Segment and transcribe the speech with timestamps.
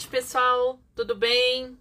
[0.00, 0.80] noite, pessoal.
[0.94, 1.78] Tudo bem?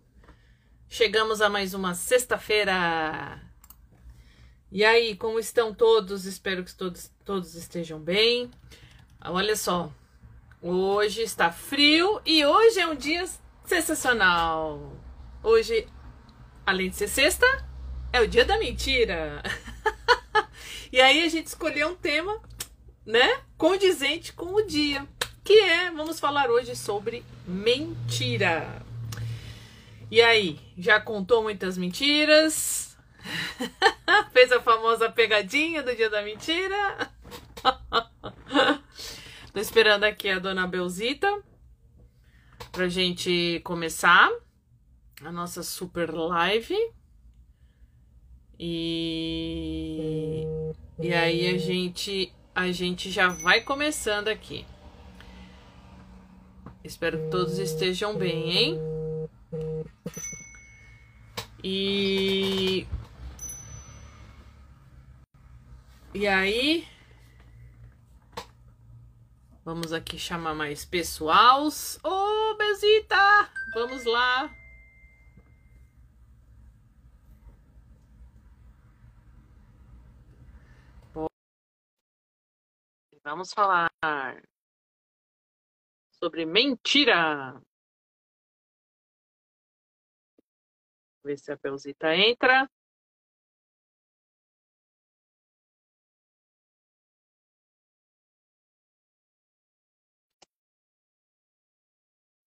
[0.89, 3.41] Chegamos a mais uma sexta-feira.
[4.69, 6.25] E aí, como estão todos?
[6.25, 8.51] Espero que todos, todos estejam bem.
[9.23, 9.89] Olha só,
[10.61, 13.25] hoje está frio e hoje é um dia
[13.63, 14.91] sensacional.
[15.41, 15.87] Hoje,
[16.65, 17.45] além de ser sexta,
[18.11, 19.41] é o dia da mentira.
[20.91, 22.41] e aí a gente escolheu um tema,
[23.05, 25.07] né, condizente com o dia
[25.49, 28.85] que é, vamos falar hoje sobre mentira.
[30.11, 32.95] E aí, já contou muitas mentiras?
[34.31, 37.11] Fez a famosa pegadinha do dia da mentira?
[39.51, 41.41] Tô esperando aqui a dona Belzita
[42.71, 44.29] pra gente começar
[45.23, 46.77] a nossa super live.
[48.59, 50.43] E,
[50.99, 54.63] e aí a gente a gente já vai começando aqui.
[56.89, 58.79] Espero que todos estejam bem, hein?
[61.63, 62.87] E.
[66.15, 66.87] E aí.
[69.63, 71.99] Vamos aqui chamar mais pessoals.
[72.03, 73.51] Ô, oh, Bezita!
[73.75, 74.49] Vamos lá.
[83.23, 83.91] Vamos falar
[86.21, 87.61] sobre mentira.
[91.23, 92.69] Ver se a Belzita entra.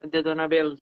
[0.00, 0.76] Cadê dona Bel?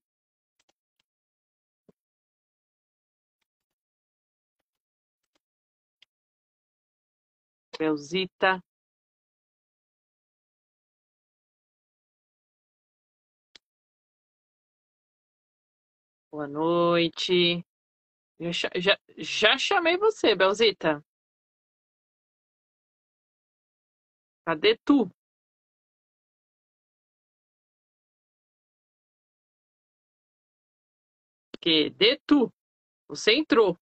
[7.79, 8.63] Belzita.
[16.33, 17.65] Boa noite.
[18.41, 21.05] Já, já, já chamei você, Belzita.
[24.45, 25.11] Cadê tu?
[31.63, 32.53] Cadê tu?
[33.09, 33.79] Você entrou.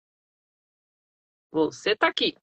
[1.50, 2.36] Você tá aqui.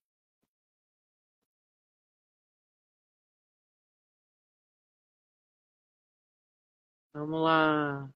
[7.14, 8.10] Vamos lá.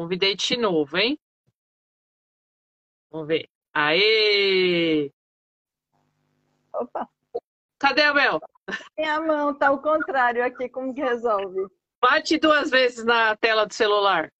[0.00, 1.18] Convidei de novo, hein?
[3.10, 3.50] Vamos ver.
[3.74, 5.12] Aê!
[6.72, 7.06] Opa!
[7.78, 8.40] Cadê a Mel?
[8.96, 11.66] Minha mão tá ao contrário aqui, como que resolve?
[12.00, 14.32] Bate duas vezes na tela do celular.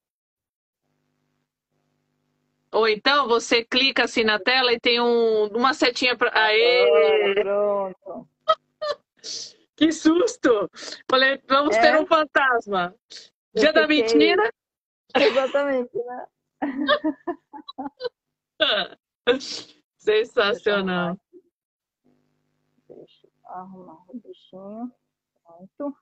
[2.72, 6.32] Ou então você clica assim na tela e tem um, uma setinha para.
[6.43, 7.34] Aê!
[7.34, 8.26] Pronto.
[9.76, 10.70] que susto!
[11.06, 11.81] Falei, vamos é?
[11.82, 12.94] ter um fantasma.
[13.53, 13.72] Eu Dia fiquei...
[13.72, 14.59] da mentira?
[15.16, 16.26] Exatamente, né?
[19.97, 21.16] Sensacional.
[22.88, 24.93] Deixa eu arrumar o bichinho.
[25.43, 25.97] Pronto.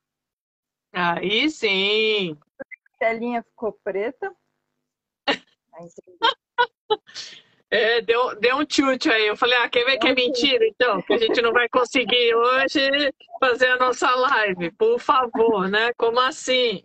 [0.92, 2.38] Aí sim.
[2.60, 2.64] A
[2.98, 4.34] telinha ficou preta.
[7.70, 9.26] É, deu, deu um chute aí.
[9.26, 11.02] Eu falei, ah, quer ver que é mentira, então?
[11.02, 14.70] Que a gente não vai conseguir hoje fazer a nossa live.
[14.72, 15.92] Por favor, né?
[15.98, 16.82] Como assim?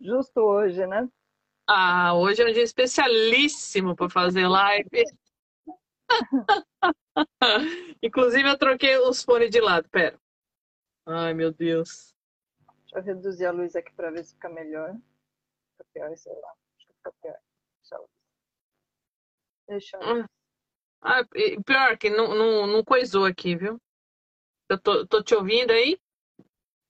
[0.00, 1.08] Justo hoje, né?
[1.66, 5.04] Ah, hoje é um dia especialíssimo para fazer live.
[8.02, 9.88] Inclusive, eu troquei os fones de lado.
[9.90, 10.18] Pera.
[11.06, 12.14] Ai, meu Deus.
[12.80, 14.94] Deixa eu reduzir a luz aqui para ver se fica melhor.
[15.72, 16.48] Fica pior, sei lá.
[16.48, 17.38] Acho que fica pior.
[19.68, 20.22] Deixa eu...
[21.02, 21.24] Ah, ah
[21.64, 23.78] pior que não, não, não coisou aqui, viu?
[24.68, 26.00] Eu tô, tô te ouvindo aí?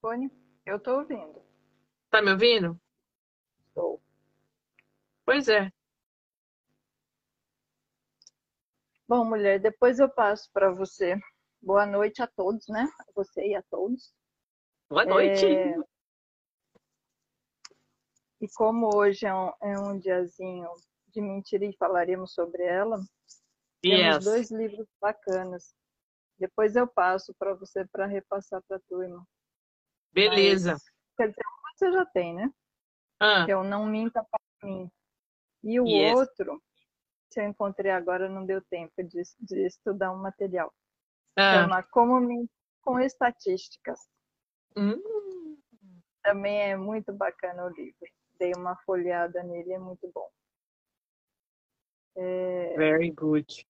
[0.00, 0.30] Fone?
[0.64, 1.42] Eu tô ouvindo.
[2.10, 2.80] Tá me ouvindo?
[5.24, 5.70] Pois é.
[9.06, 11.18] Bom, mulher, depois eu passo para você.
[11.60, 12.88] Boa noite a todos, né?
[13.00, 14.14] A você e a todos.
[14.88, 15.46] Boa noite.
[15.46, 15.74] É...
[18.40, 20.68] E como hoje é um, é um diazinho
[21.08, 22.98] de mentira e falaremos sobre ela,
[23.84, 23.98] yes.
[24.00, 25.74] temos dois livros bacanas.
[26.38, 29.26] Depois eu passo para você para repassar para a turma.
[30.12, 30.72] Beleza.
[30.72, 30.82] Mas,
[31.16, 31.44] quer dizer,
[31.74, 32.52] você já tem, né?
[33.20, 33.46] Ah.
[33.58, 34.90] O Não Minta para Mim.
[35.62, 36.14] E o yes.
[36.14, 36.62] outro,
[37.30, 40.72] que eu encontrei agora, não deu tempo de, de estudar um material.
[41.36, 41.62] Ah.
[41.62, 42.50] Chama Como Mentir
[42.88, 44.00] com Estatísticas.
[44.76, 45.58] Hum.
[46.22, 48.08] Também é muito bacana o livro.
[48.38, 50.30] Dei uma folheada nele, é muito bom.
[52.16, 52.74] É...
[52.76, 53.66] Very good.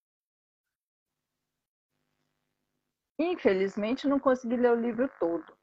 [3.19, 5.59] Infelizmente, não consegui ler o livro todo.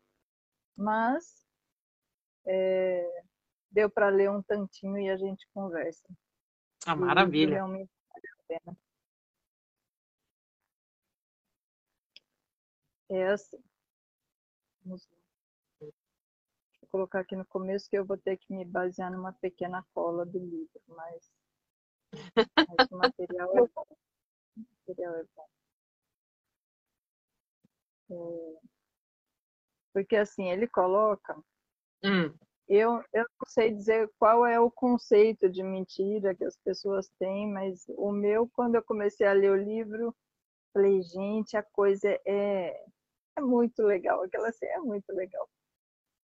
[0.76, 1.46] Mas
[2.46, 3.24] é,
[3.76, 6.08] deu para ler um tantinho e a gente conversa.
[6.88, 7.56] Ah, maravilha.
[7.56, 8.78] Realmente vale a pena.
[13.10, 13.62] É assim.
[14.84, 15.08] Vamos
[15.80, 20.26] Vou colocar aqui no começo que eu vou ter que me basear numa pequena cola
[20.26, 21.30] do livro, mas,
[22.56, 23.86] mas o material é bom.
[24.56, 25.48] O material é bom.
[28.12, 28.60] É...
[29.92, 31.36] Porque assim, ele coloca.
[32.04, 32.34] Hum.
[32.68, 37.48] Eu, eu não sei dizer qual é o conceito de mentira que as pessoas têm,
[37.48, 40.16] mas o meu, quando eu comecei a ler o livro,
[40.74, 42.84] falei, gente, a coisa é,
[43.38, 44.24] é muito legal.
[44.24, 45.48] Aquela cena é muito legal.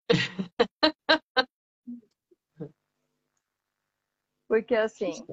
[4.49, 5.25] Porque assim,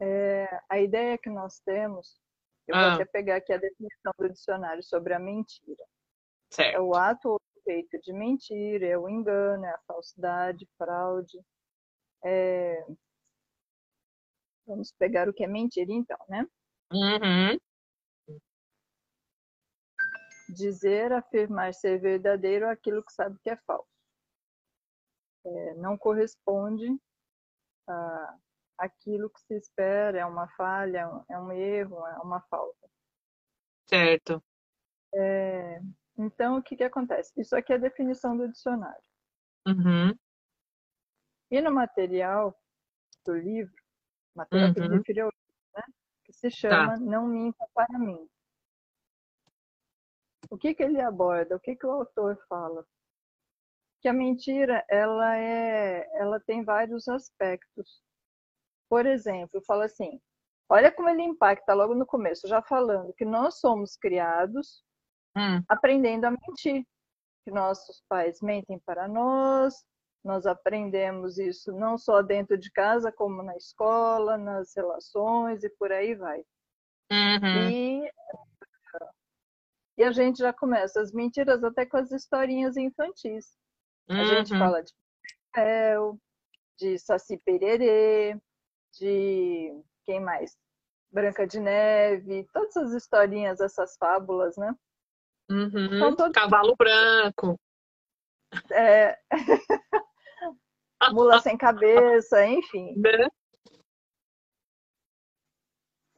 [0.00, 2.20] é, a ideia que nós temos,
[2.66, 2.80] eu ah.
[2.80, 5.84] vou até pegar aqui a definição do dicionário sobre a mentira.
[6.50, 6.76] Certo.
[6.76, 11.38] É o ato ou feito de mentir, é o engano, é a falsidade, fraude.
[12.24, 12.82] É...
[14.66, 16.46] Vamos pegar o que é mentira então, né?
[16.90, 17.58] Uhum
[20.48, 23.86] dizer, afirmar ser verdadeiro aquilo que sabe que é falso.
[25.44, 26.86] É, não corresponde
[27.86, 28.38] a
[28.78, 32.88] aquilo que se espera, é uma falha, é um erro, é uma falta.
[33.88, 34.40] Certo.
[35.12, 35.80] É,
[36.18, 37.32] então, o que, que acontece?
[37.40, 39.02] Isso aqui é a definição do dicionário.
[39.66, 40.18] Uhum.
[41.50, 42.58] E no material
[43.24, 43.72] do livro,
[44.34, 45.02] material uhum.
[45.02, 45.82] que né,
[46.24, 47.00] que se chama tá.
[47.00, 48.28] Não Minta para Mim.
[50.50, 51.56] O que, que ele aborda?
[51.56, 52.84] O que, que o autor fala?
[54.00, 58.02] Que a mentira ela é, ela tem vários aspectos.
[58.88, 60.20] Por exemplo, fala assim:
[60.68, 64.82] olha como ele impacta logo no começo, já falando que nós somos criados
[65.38, 65.62] hum.
[65.68, 66.84] aprendendo a mentir,
[67.44, 69.74] que nossos pais mentem para nós,
[70.24, 75.92] nós aprendemos isso não só dentro de casa, como na escola, nas relações e por
[75.92, 76.44] aí vai.
[77.10, 77.70] Uhum.
[77.70, 78.12] E
[79.98, 83.58] e a gente já começa as mentiras até com as historinhas infantis.
[84.08, 84.20] Uhum.
[84.20, 84.58] A gente uhum.
[84.60, 84.92] fala de
[85.52, 86.18] papel,
[86.78, 88.40] de Saci Pererê,
[88.92, 89.74] de
[90.04, 90.56] quem mais?
[91.10, 94.72] Branca de Neve, todas as historinhas, essas fábulas, né?
[95.50, 95.96] Uhum.
[95.96, 96.32] Então, todo...
[96.32, 97.58] Cavalo branco.
[98.70, 99.18] É...
[101.12, 102.94] Mula sem cabeça, enfim.
[102.96, 103.28] Né?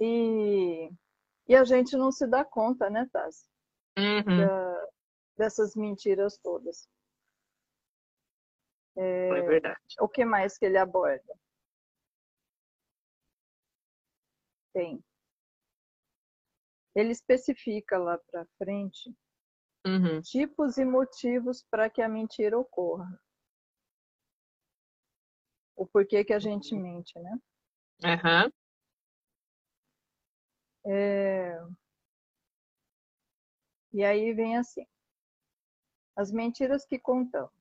[0.01, 0.91] E...
[1.47, 3.51] e a gente não se dá conta, né, Tassi?
[3.99, 4.47] uhum.
[4.47, 4.89] da,
[5.37, 6.89] dessas mentiras todas.
[8.97, 9.81] É, é verdade.
[10.01, 11.35] O que mais que ele aborda?
[14.73, 15.03] Tem.
[17.01, 19.15] Ele especifica lá para frente
[19.87, 20.21] uhum.
[20.21, 23.21] tipos e motivos para que a mentira ocorra.
[25.77, 27.39] O porquê que a gente mente, né?
[28.05, 28.53] Uhum.
[30.93, 31.59] É...
[33.93, 34.87] E aí vem assim:
[36.17, 37.60] as mentiras que contamos.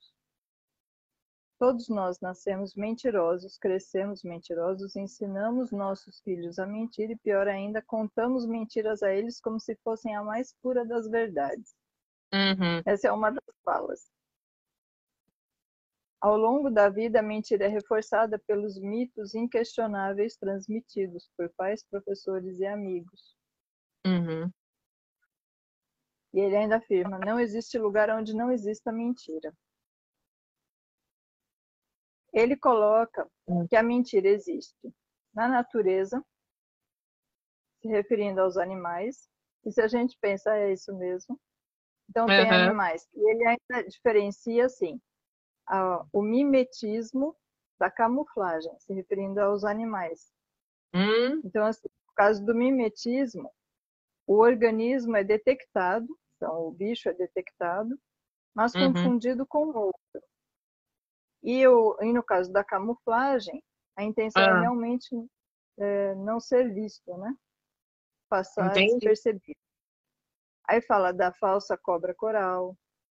[1.60, 8.46] Todos nós nascemos mentirosos, crescemos mentirosos, ensinamos nossos filhos a mentir e, pior ainda, contamos
[8.46, 11.76] mentiras a eles como se fossem a mais pura das verdades.
[12.34, 12.82] Uhum.
[12.86, 14.10] Essa é uma das falas.
[16.22, 22.58] Ao longo da vida, a mentira é reforçada pelos mitos inquestionáveis transmitidos por pais, professores
[22.60, 23.36] e amigos.
[24.08, 24.50] Uhum.
[26.34, 29.54] E ele ainda afirma: não existe lugar onde não exista mentira.
[32.34, 33.68] Ele coloca hum.
[33.68, 34.94] que a mentira existe
[35.34, 36.24] na natureza,
[37.82, 39.30] se referindo aos animais,
[39.66, 41.40] e se a gente pensa, é isso mesmo.
[42.10, 42.64] Então, tem uhum.
[42.64, 43.08] animais.
[43.14, 45.00] E ele ainda diferencia, assim,
[45.68, 47.36] a, o mimetismo
[47.80, 50.32] da camuflagem, se referindo aos animais.
[50.94, 51.42] Hum.
[51.44, 53.52] Então, assim, no caso do mimetismo,
[54.28, 57.98] o organismo é detectado, então o bicho é detectado,
[58.54, 58.94] mas uhum.
[58.94, 60.29] confundido com outro.
[61.42, 63.64] E, o, e no caso da camuflagem,
[63.96, 64.58] a intenção é ah.
[64.58, 65.10] é realmente
[65.78, 67.34] é, não ser visto, né?
[68.30, 68.94] Passar Entendi.
[68.96, 69.60] despercebido.
[70.68, 72.78] Aí fala da falsa cobra coral,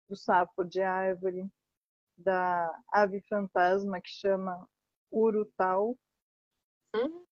[0.08, 1.50] do sapo de árvore,
[2.16, 4.68] da ave fantasma que chama
[5.10, 5.98] urutau.
[6.94, 7.24] Hum?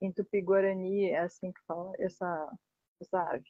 [0.00, 2.58] Em Tupi-Guarani é assim que fala essa,
[3.00, 3.48] essa ave.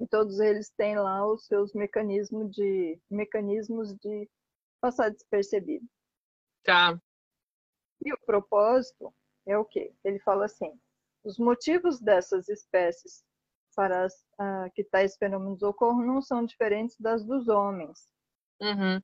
[0.00, 4.28] E todos eles têm lá os seus mecanismos de, mecanismos de
[4.84, 5.86] passar despercebido.
[6.62, 7.00] Tá.
[8.04, 9.14] E o propósito
[9.46, 9.94] é o quê?
[10.04, 10.78] Ele fala assim:
[11.24, 13.24] os motivos dessas espécies
[13.74, 18.12] para as, uh, que tais fenômenos ocorram não são diferentes das dos homens.
[18.60, 19.02] Uhum.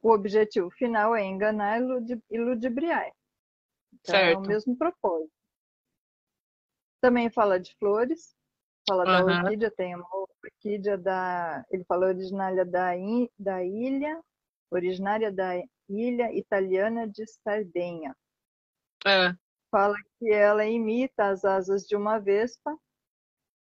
[0.00, 1.80] o objetivo final é enganar
[2.30, 3.12] e ludibriar.
[3.92, 4.36] Então, certo.
[4.36, 5.30] é o mesmo propósito.
[7.00, 8.34] Também fala de flores,
[8.88, 9.26] fala uhum.
[9.26, 10.08] da orquídea, tem uma
[10.42, 11.64] orquídea da.
[11.70, 12.92] Ele fala originária da,
[13.38, 14.20] da ilha,
[14.70, 15.54] originária da
[15.88, 18.14] ilha italiana de Sardenha.
[19.06, 19.34] É.
[19.70, 22.76] Fala que ela imita as asas de uma vespa.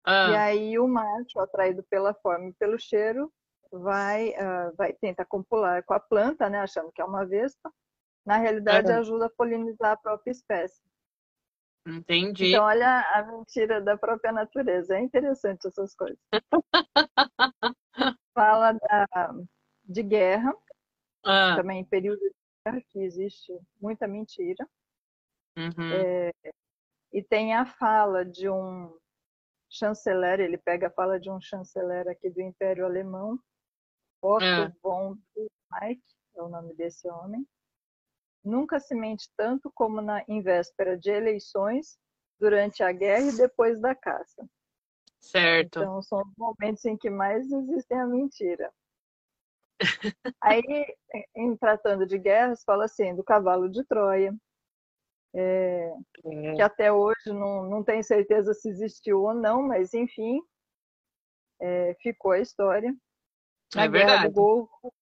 [0.03, 0.31] Ah.
[0.31, 3.31] E aí o macho, atraído pela forma e pelo cheiro,
[3.71, 7.71] vai, uh, vai tentar copular com a planta, né, achando que é uma vespa.
[8.25, 10.81] Na realidade, ajuda a polinizar a própria espécie.
[11.87, 12.49] Entendi.
[12.49, 14.95] Então, olha a mentira da própria natureza.
[14.95, 16.19] É interessante essas coisas.
[18.35, 19.33] Fala da,
[19.83, 20.53] de guerra,
[21.23, 21.55] ah.
[21.55, 22.33] também período de
[22.65, 24.67] guerra, que existe muita mentira.
[25.57, 25.91] Uhum.
[25.93, 26.31] É,
[27.11, 28.97] e tem a fala de um
[29.69, 33.39] chanceler, ele pega a fala de um chanceler aqui do Império Alemão,
[34.21, 34.69] Otto é.
[34.81, 36.01] von Bismarck,
[36.35, 37.45] é o nome desse homem.
[38.43, 41.99] Nunca se mente tanto como na em véspera de eleições,
[42.41, 44.49] durante a guerra e depois da caça.
[45.19, 45.79] Certo.
[45.79, 48.73] Então são os momentos em que mais existem a mentira.
[50.41, 50.61] Aí,
[51.35, 54.33] em tratando de guerras, fala assim do cavalo de Troia,
[55.33, 55.93] é,
[56.25, 56.55] é.
[56.55, 60.41] que até hoje não, não tem certeza se existiu ou não, mas enfim,
[61.59, 62.93] é, ficou a história.
[63.75, 64.27] Na é Guerra verdade.
[64.27, 64.93] do Golfo.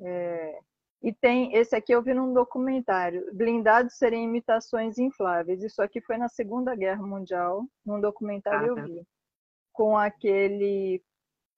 [0.00, 0.58] É,
[1.04, 5.62] e tem, esse aqui eu vi num documentário, blindados serem imitações infláveis.
[5.62, 9.06] Isso aqui foi na Segunda Guerra Mundial, num documentário ah, eu vi.
[9.70, 11.04] Com aquele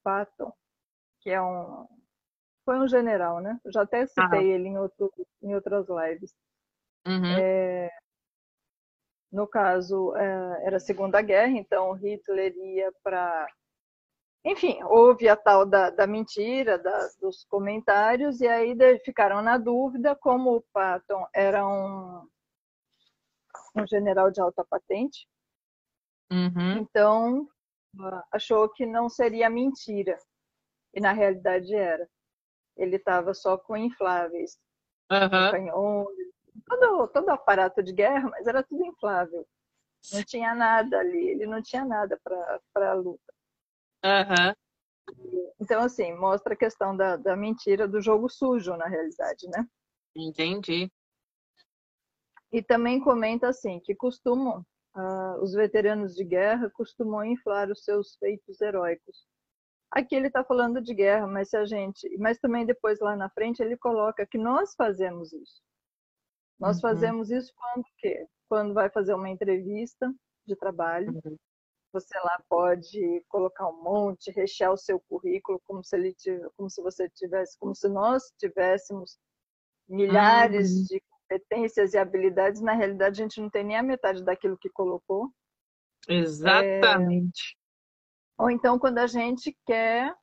[0.02, 0.52] Patton,
[1.20, 1.86] que é um.
[2.66, 3.58] Foi um general, né?
[3.64, 4.42] Eu já até citei ah.
[4.42, 6.34] ele em, outro, em outras lives.
[7.06, 7.38] Uhum.
[7.38, 7.88] É,
[9.32, 13.46] no caso, é, era a Segunda Guerra, então Hitler ia para
[14.44, 20.14] enfim, houve a tal da, da mentira, da, dos comentários, e aí ficaram na dúvida,
[20.14, 22.28] como o Patton era um,
[23.74, 25.26] um general de alta patente,
[26.30, 26.78] uhum.
[26.78, 27.48] então
[28.30, 30.16] achou que não seria mentira,
[30.94, 32.08] e na realidade era.
[32.76, 34.58] Ele estava só com infláveis,
[35.10, 35.50] uhum.
[35.50, 36.16] canhões,
[36.66, 39.46] todo, todo aparato de guerra, mas era tudo inflável.
[40.12, 43.34] Não tinha nada ali, ele não tinha nada para a luta.
[44.04, 44.54] Uhum.
[45.60, 49.66] Então, assim, mostra a questão da, da mentira do jogo sujo, na realidade, né?
[50.14, 50.90] Entendi.
[52.52, 54.64] E também comenta assim que costumam
[54.94, 59.26] uh, os veteranos de guerra costumam inflar os seus feitos heróicos.
[59.96, 63.30] Aqui ele está falando de guerra, mas se a gente, mas também depois lá na
[63.30, 65.62] frente ele coloca que nós fazemos isso.
[66.60, 66.82] Nós uhum.
[66.82, 68.26] fazemos isso quando quê?
[68.46, 70.12] Quando vai fazer uma entrevista
[70.46, 71.36] de trabalho, uhum.
[71.92, 76.68] Você lá pode colocar um monte, rechear o seu currículo como se ele tivesse, como
[76.68, 79.16] se você tivesse, como se nós tivéssemos
[79.88, 80.84] milhares uhum.
[80.84, 82.60] de competências e habilidades.
[82.60, 85.30] Na realidade, a gente não tem nem a metade daquilo que colocou.
[86.06, 87.56] Exatamente.
[88.38, 90.14] Ou então, quando a gente quer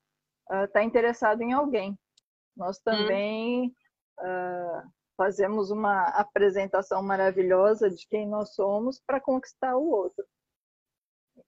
[0.43, 1.98] estar uh, tá interessado em alguém,
[2.55, 2.82] nós hum.
[2.84, 3.75] também
[4.20, 10.25] uh, fazemos uma apresentação maravilhosa de quem nós somos para conquistar o outro.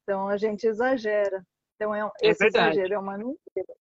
[0.01, 1.45] Então a gente exagera.
[1.75, 2.79] Então é, é esse verdade.
[2.79, 3.75] exagero é uma mentira.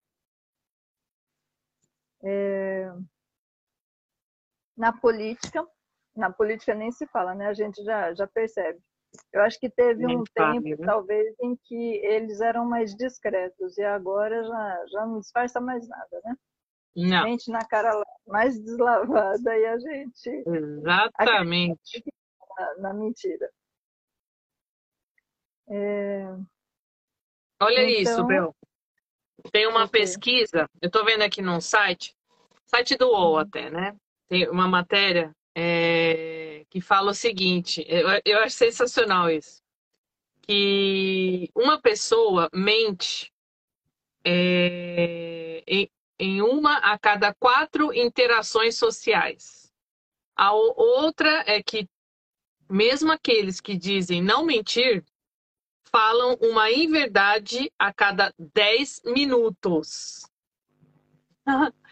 [2.22, 2.90] É...
[4.76, 5.66] Na política,
[6.16, 7.46] na política nem se fala, né?
[7.46, 8.80] A gente já, já percebe.
[9.32, 10.86] Eu acho que teve nem um tempo, né?
[10.86, 16.20] talvez, em que eles eram mais discretos e agora já, já não disfarça mais nada,
[16.24, 16.34] né?
[16.96, 17.28] Não.
[17.28, 17.90] Gente na cara
[18.26, 20.44] mais deslavada e a gente.
[20.46, 22.04] Exatamente.
[22.56, 23.50] Na, na mentira.
[25.68, 26.26] É...
[27.60, 28.02] Olha então...
[28.02, 28.54] isso, Bel.
[29.50, 32.16] Tem uma pesquisa, eu estou vendo aqui num site,
[32.66, 33.38] site do UOL uhum.
[33.38, 33.94] até, né?
[34.28, 36.43] Tem uma matéria é,
[36.74, 39.62] que fala o seguinte, eu, eu acho sensacional isso,
[40.42, 43.32] que uma pessoa mente
[44.24, 45.88] é, em,
[46.18, 49.72] em uma a cada quatro interações sociais.
[50.34, 51.88] A outra é que
[52.68, 55.04] mesmo aqueles que dizem não mentir,
[55.92, 60.28] falam uma inverdade a cada 10 minutos.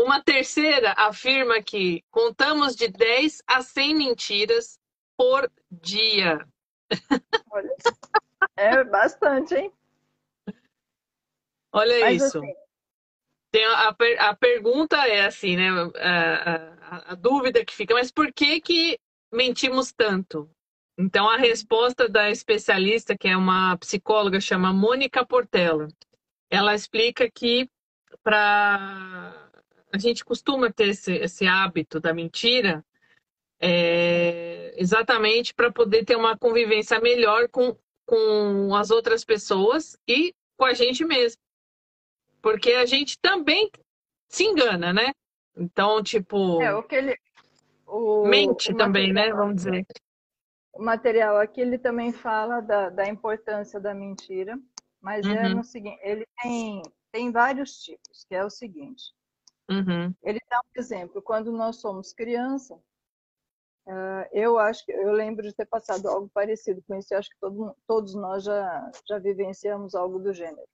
[0.00, 4.80] Uma terceira afirma que contamos de 10 a 100 mentiras
[5.14, 6.38] por dia.
[7.50, 7.76] Olha,
[8.56, 9.72] é bastante, hein?
[11.70, 12.38] Olha Mas, isso.
[12.38, 12.54] Assim...
[13.52, 15.68] Tem a, a, pergunta é assim, né?
[15.68, 16.54] A,
[16.96, 18.98] a, a, dúvida que fica, mas por que que
[19.30, 20.50] mentimos tanto?
[20.96, 25.88] Então, a resposta da especialista, que é uma psicóloga, chama Mônica Portela.
[26.48, 27.68] Ela explica que
[28.22, 29.49] para
[29.92, 32.84] a gente costuma ter esse, esse hábito da mentira
[33.60, 40.64] é, exatamente para poder ter uma convivência melhor com, com as outras pessoas e com
[40.64, 41.40] a gente mesmo.
[42.40, 43.70] Porque a gente também
[44.28, 45.12] se engana, né?
[45.56, 46.62] Então, tipo.
[46.62, 47.16] É, o que ele.
[47.86, 49.30] O, mente o também, né?
[49.32, 49.84] Vamos dizer.
[50.72, 54.58] O material aqui ele também fala da, da importância da mentira,
[55.00, 55.36] mas é uhum.
[55.36, 59.12] é no seguinte, ele tem, tem vários tipos, que é o seguinte.
[59.70, 60.12] Uhum.
[60.22, 62.74] Ele dá um exemplo, quando nós somos criança,
[63.86, 67.30] uh, eu acho que eu lembro de ter passado algo parecido com isso, eu acho
[67.30, 70.68] que todo, todos nós já, já vivenciamos algo do gênero.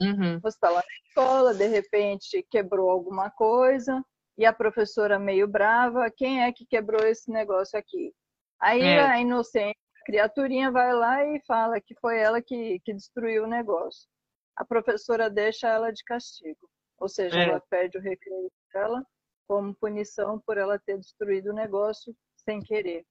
[0.00, 0.40] Uhum.
[0.40, 4.02] Você está lá na escola, de repente quebrou alguma coisa,
[4.38, 8.14] e a professora meio brava, quem é que quebrou esse negócio aqui?
[8.60, 9.00] Aí é.
[9.00, 13.48] a inocente a criaturinha vai lá e fala que foi ela que, que destruiu o
[13.48, 14.08] negócio.
[14.56, 17.44] A professora deixa ela de castigo, ou seja, é.
[17.44, 19.04] ela perde o recreio dela
[19.46, 23.06] como punição por ela ter destruído o negócio sem querer.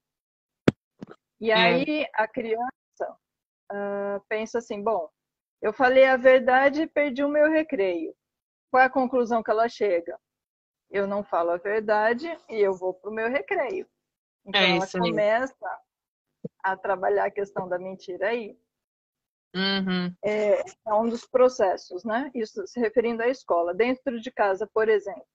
[1.39, 1.55] E é.
[1.55, 3.17] aí a criança
[3.71, 5.09] uh, pensa assim, bom,
[5.61, 8.15] eu falei a verdade e perdi o meu recreio.
[8.69, 10.19] Qual é a conclusão que ela chega?
[10.89, 13.87] eu não falo a verdade e eu vou para o meu recreio.
[14.45, 15.79] Então é ela começa
[16.63, 18.57] a trabalhar a questão da mentira aí.
[19.55, 20.13] Uhum.
[20.23, 22.29] É, é, um dos processos, né?
[22.35, 23.73] Isso se referindo à escola.
[23.73, 25.25] Dentro de casa, por exemplo,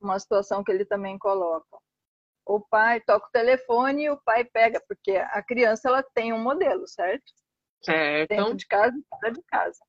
[0.00, 1.78] uma situação que ele também coloca.
[2.44, 6.42] O pai toca o telefone e o pai pega, porque a criança ela tem um
[6.42, 7.32] modelo, certo?
[7.82, 8.28] Certo.
[8.28, 9.80] Dentro de casa e fora de casa.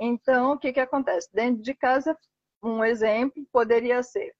[0.00, 1.28] Então, o que, que acontece?
[1.32, 2.16] Dentro de casa,
[2.62, 4.34] um exemplo poderia ser: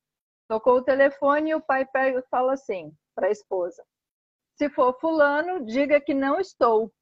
[0.49, 3.85] tocou o telefone e o pai pega e fala assim para a esposa:
[4.57, 6.93] se for fulano, diga que não estou.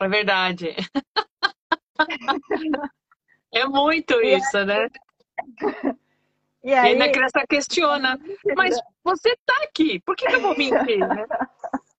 [0.00, 0.76] É verdade.
[3.52, 4.88] é muito isso, né?
[6.62, 8.18] E, aí, e a criança questiona,
[8.56, 10.98] mas você está aqui, por que, que eu vou mentir?
[10.98, 11.26] Né?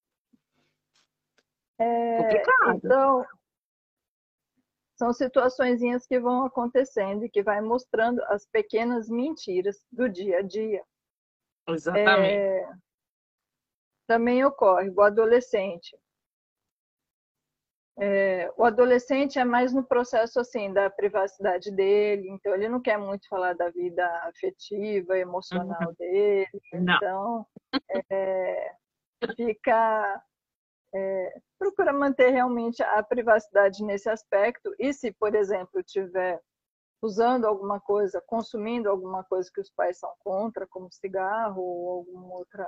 [1.80, 2.80] É, Complicado.
[2.84, 3.26] Então,
[4.96, 10.42] são situações que vão acontecendo e que vai mostrando as pequenas mentiras do dia a
[10.42, 10.84] dia.
[11.68, 12.34] Exatamente.
[12.34, 12.70] É,
[14.08, 15.96] também ocorre o adolescente.
[18.00, 22.98] É, o adolescente é mais no processo assim da privacidade dele, então ele não quer
[22.98, 25.96] muito falar da vida afetiva, emocional uhum.
[25.98, 26.96] dele, não.
[26.96, 27.48] então
[28.12, 28.76] é,
[29.36, 30.24] fica
[30.94, 34.74] é, procura manter realmente a privacidade nesse aspecto.
[34.80, 36.40] E se, por exemplo, tiver
[37.02, 42.32] usando alguma coisa, consumindo alguma coisa que os pais são contra, como cigarro ou algum,
[42.32, 42.68] outra,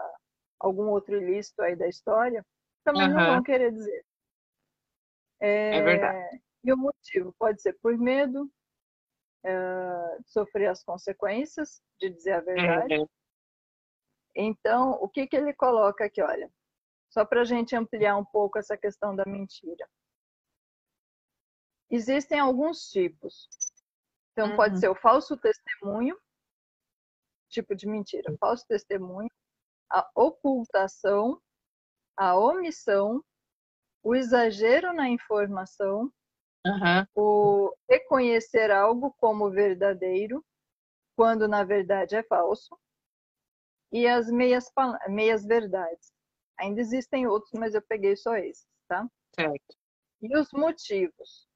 [0.60, 2.46] algum outro ilícito aí da história,
[2.84, 3.14] também uhum.
[3.16, 4.06] não vão querer dizer.
[5.40, 6.42] É, é, verdade.
[6.64, 8.52] E o motivo pode ser por medo
[9.44, 12.94] de sofrer as consequências de dizer a verdade.
[12.96, 13.06] É.
[14.36, 16.22] Então, o que, que ele coloca aqui?
[16.22, 16.52] Olha,
[17.10, 19.90] só para a gente ampliar um pouco essa questão da mentira.
[21.90, 23.48] Existem alguns tipos.
[24.32, 24.56] Então, uhum.
[24.56, 26.18] pode ser o falso testemunho,
[27.50, 29.30] tipo de mentira, falso testemunho,
[29.92, 31.42] a ocultação,
[32.16, 33.24] a omissão,
[34.04, 36.12] o exagero na informação,
[36.66, 37.06] uhum.
[37.16, 40.44] o reconhecer algo como verdadeiro,
[41.16, 42.78] quando na verdade é falso,
[43.92, 44.66] e as meias,
[45.08, 46.12] meias verdades.
[46.60, 49.08] Ainda existem outros, mas eu peguei só esses, tá?
[49.34, 49.78] Certo.
[50.22, 51.48] E os motivos?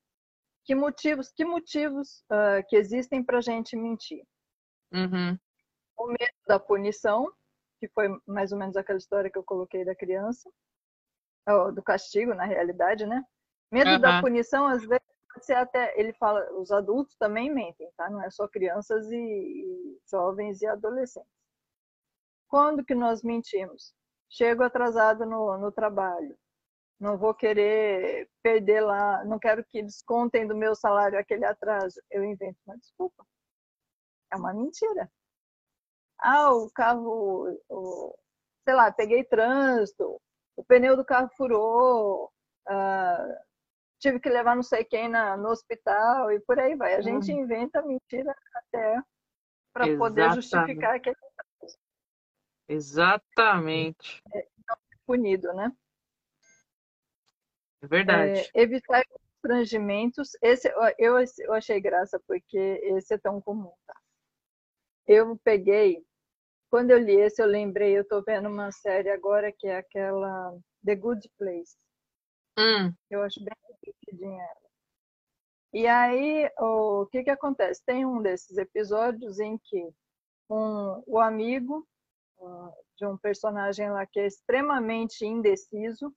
[0.65, 4.25] Que motivos, que motivos uh, que existem para a gente mentir?
[4.93, 5.37] Uhum.
[5.97, 7.31] O medo da punição,
[7.79, 10.49] que foi mais ou menos aquela história que eu coloquei da criança,
[11.73, 13.23] do castigo, na realidade, né?
[13.71, 13.99] Medo uhum.
[13.99, 15.03] da punição, às vezes,
[15.33, 18.09] pode ser até, ele fala, os adultos também mentem, tá?
[18.09, 21.29] Não é só crianças e, e jovens e adolescentes.
[22.47, 23.93] Quando que nós mentimos?
[24.33, 26.37] chego atrasado no, no trabalho.
[26.99, 32.01] Não vou querer perder lá, não quero que descontem do meu salário aquele atraso.
[32.09, 33.25] Eu invento uma desculpa.
[34.31, 35.11] É uma mentira.
[36.19, 38.15] Ah, o carro, o,
[38.63, 40.19] sei lá, peguei trânsito,
[40.55, 42.31] o pneu do carro furou,
[42.67, 43.41] ah,
[43.99, 46.95] tive que levar não sei quem na, no hospital e por aí vai.
[46.95, 47.39] A gente hum.
[47.43, 49.01] inventa mentira até
[49.73, 51.15] para poder justificar aquele
[52.67, 54.21] Exatamente.
[54.33, 54.47] É,
[55.05, 55.71] punido, né?
[57.81, 58.39] É verdade.
[58.53, 59.03] É, evitar
[59.43, 60.31] constrangimentos.
[60.41, 63.95] Esse eu, eu achei graça porque esse é tão comum, tá?
[65.05, 66.05] Eu peguei,
[66.73, 70.57] quando eu li esse, eu lembrei, eu tô vendo uma série agora que é aquela
[70.83, 71.77] The Good Place.
[72.57, 72.91] Hum.
[73.11, 74.69] Eu acho bem divertidinha ela.
[75.71, 77.85] E aí, o que que acontece?
[77.85, 79.87] Tem um desses episódios em que
[80.49, 81.87] um, o amigo
[82.39, 86.07] uh, de um personagem lá que é extremamente indeciso.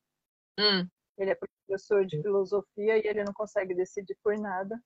[0.58, 0.88] Hum.
[1.18, 4.82] Ele é professor de filosofia e ele não consegue decidir por nada,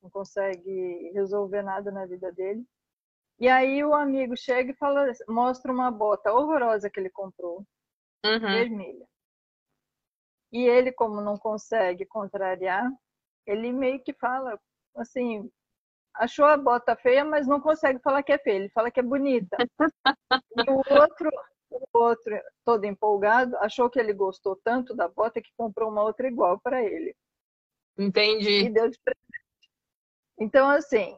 [0.00, 2.64] não consegue resolver nada na vida dele.
[3.38, 7.66] E aí o amigo chega e fala, mostra uma bota horrorosa que ele comprou,
[8.24, 8.40] uhum.
[8.40, 9.06] vermelha.
[10.52, 12.88] E ele, como não consegue contrariar,
[13.46, 14.60] ele meio que fala
[14.96, 15.50] assim,
[16.14, 19.02] achou a bota feia, mas não consegue falar que é feia, ele fala que é
[19.02, 19.56] bonita.
[20.30, 21.30] e o outro,
[21.70, 26.28] o outro, todo empolgado, achou que ele gostou tanto da bota que comprou uma outra
[26.28, 27.16] igual para ele.
[27.98, 28.66] Entendi.
[28.66, 29.32] E deu de presente.
[30.38, 31.16] Então, assim,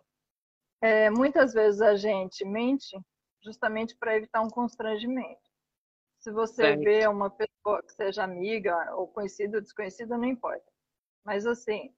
[0.84, 2.94] é, muitas vezes a gente mente
[3.42, 5.40] justamente para evitar um constrangimento.
[6.18, 10.70] Se você vê uma pessoa que seja amiga ou conhecida ou desconhecida, não importa.
[11.24, 11.90] Mas assim,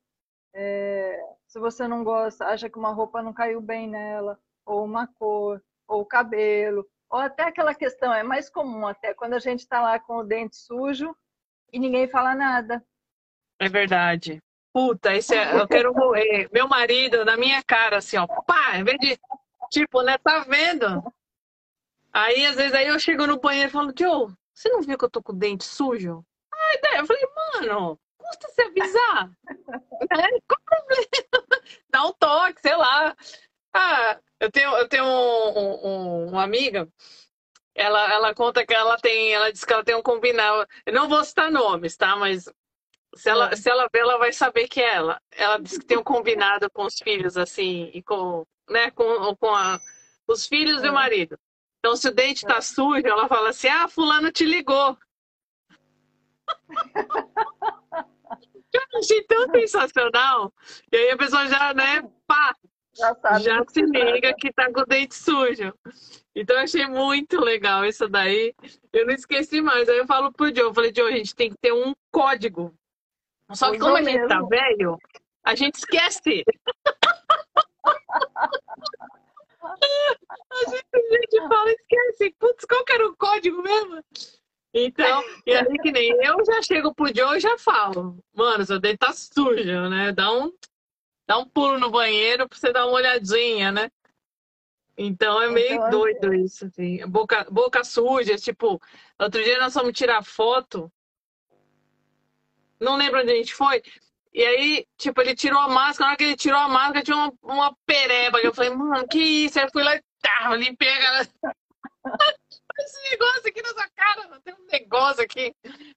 [0.54, 5.08] é, se você não gosta, acha que uma roupa não caiu bem nela, ou uma
[5.08, 9.60] cor, ou o cabelo, ou até aquela questão, é mais comum até quando a gente
[9.60, 11.12] está lá com o dente sujo
[11.72, 12.84] e ninguém fala nada.
[13.58, 14.40] É verdade.
[14.76, 16.50] Puta, esse é, eu quero morrer.
[16.52, 19.18] Meu marido na minha cara, assim, ó, pá, em vez de,
[19.70, 21.02] tipo, né, tá vendo?
[22.12, 25.04] Aí, às vezes, aí eu chego no banheiro e falo, Joe, você não viu que
[25.06, 26.22] eu tô com o dente sujo?
[26.52, 27.22] Ah, eu falei,
[27.54, 29.30] mano, custa se avisar?
[30.12, 31.06] é, qual o problema?
[31.88, 33.16] Dá um toque, sei lá.
[33.72, 36.86] Ah, eu tenho, eu tenho um, um, uma amiga,
[37.74, 40.68] ela, ela conta que ela tem, ela diz que ela tem um combinado.
[40.84, 42.14] Eu não vou citar nomes, tá?
[42.14, 42.46] Mas
[43.16, 43.56] se ela, é.
[43.56, 45.20] se ela ver, ela vai saber que é ela.
[45.32, 49.54] Ela diz que tem um combinado com os filhos, assim, e com, né, com, com
[49.54, 49.80] a,
[50.28, 50.86] os filhos é.
[50.86, 51.38] e o marido.
[51.78, 54.96] Então, se o dente tá sujo, ela fala assim: ah, fulano te ligou.
[58.76, 60.52] Eu achei tão sensacional.
[60.92, 62.54] E aí a pessoa já, né, pá,
[62.94, 65.72] já, já se liga que tá com o dente sujo.
[66.34, 68.54] Então eu achei muito legal isso daí.
[68.92, 69.88] Eu não esqueci mais.
[69.88, 72.74] Aí eu falo pro Joe, eu falei, Joe, a gente tem que ter um código.
[73.52, 74.98] Só que como a gente tá velho,
[75.44, 76.44] a gente esquece.
[79.62, 82.34] A gente, a gente fala, esquece.
[82.38, 84.02] Putz, qual que era o código mesmo?
[84.74, 88.78] Então, e aí que nem eu já chego pro Joe e já falo, mano, seu
[88.78, 90.12] dente tá sujo, né?
[90.12, 90.52] Dá um,
[91.26, 93.90] dá um pulo no banheiro pra você dar uma olhadinha, né?
[94.98, 96.38] Então é meio então, doido é.
[96.38, 97.06] isso, assim.
[97.06, 98.80] Boca, boca suja, tipo,
[99.18, 100.90] outro dia nós fomos tirar foto.
[102.80, 103.82] Não lembro onde a gente foi.
[104.32, 107.16] E aí, tipo, ele tirou a máscara, na hora que ele tirou a máscara, tinha
[107.16, 108.38] uma, uma pereba.
[108.38, 109.58] Eu falei, mano, que isso?
[109.58, 111.22] Aí eu fui lá e tá, limpei a.
[112.78, 115.54] Esse negócio aqui na sua cara, tem um negócio aqui,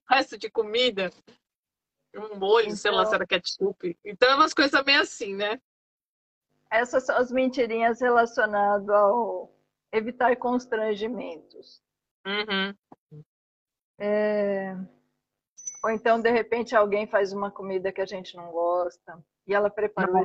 [0.08, 1.10] resto de comida,
[2.16, 2.76] um molho, então...
[2.76, 3.98] sei lá se era ketchup.
[4.02, 5.60] Então é umas coisas bem assim, né?
[6.70, 9.54] Essas são as mentirinhas relacionadas ao
[9.92, 11.82] evitar constrangimentos.
[12.26, 13.22] Uhum.
[13.98, 14.74] É...
[15.82, 19.70] Ou então, de repente, alguém faz uma comida que a gente não gosta e ela
[19.70, 20.22] preparou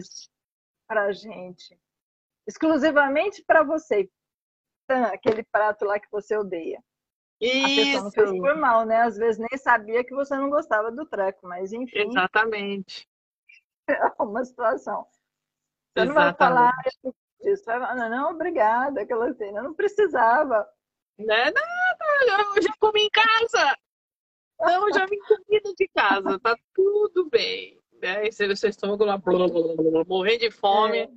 [0.88, 1.80] para a gente,
[2.48, 4.10] exclusivamente para você,
[4.88, 6.84] aquele prato lá que você odeia.
[7.40, 7.66] Isso.
[7.66, 9.02] A pessoa não fez por mal, né?
[9.02, 12.10] Às vezes nem sabia que você não gostava do treco, mas enfim.
[12.10, 13.08] Exatamente.
[13.88, 15.06] É uma situação.
[15.94, 16.08] Você Exatamente.
[16.08, 16.74] não vai falar
[17.40, 20.68] disso, vai falar, não, obrigada, aquela cena, não precisava.
[21.20, 23.78] Não é nada, eu já comi em casa.
[24.60, 27.80] Não, já vim comida de casa, tá tudo bem.
[28.02, 28.28] Né?
[28.28, 29.22] E seu estômago lá,
[30.08, 31.00] morrendo de fome.
[31.00, 31.10] É.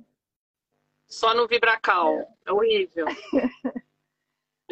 [1.07, 2.19] Só no Vibracal.
[2.19, 3.05] É, é horrível.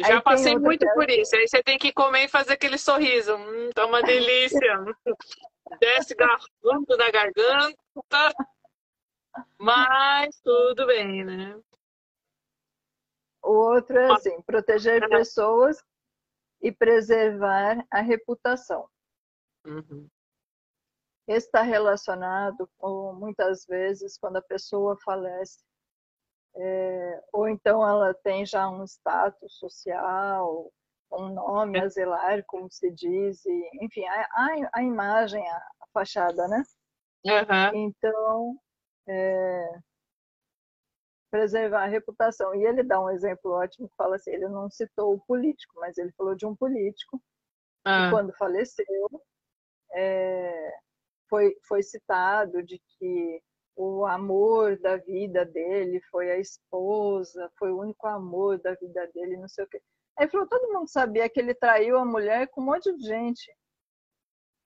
[0.00, 1.34] Já passei muito por isso.
[1.34, 3.34] Aí você tem que comer e fazer aquele sorriso.
[3.34, 4.84] Hum, tá uma delícia.
[5.80, 8.34] Desce garganta da garganta.
[9.58, 11.58] Mas tudo bem, né?
[13.42, 15.82] O outro é assim, proteger pessoas
[16.60, 18.88] e preservar a reputação.
[19.64, 20.08] Uhum.
[21.26, 25.62] Está relacionado com, muitas vezes, quando a pessoa falece,
[26.56, 30.72] é, ou então ela tem já um status social,
[31.12, 36.48] um nome a zelar, como se diz, e, enfim, a, a, imagem, a, a, fachada,
[36.48, 36.62] né?
[37.24, 37.86] Uhum.
[37.86, 38.58] Então,
[39.06, 39.80] é,
[41.30, 42.54] preservar a reputação.
[42.54, 46.12] E ele dá um exemplo ótimo fala assim, ele não citou o político, mas ele
[46.12, 47.22] falou de um político
[47.84, 48.04] ah.
[48.04, 48.86] que quando faleceu
[49.94, 50.72] é,
[51.28, 53.42] foi, foi citado de que
[53.76, 59.36] o amor da vida dele foi a esposa, foi o único amor da vida dele,
[59.36, 59.80] não sei o quê.
[60.18, 63.54] Aí falou, todo mundo sabia que ele traiu a mulher com um monte de gente.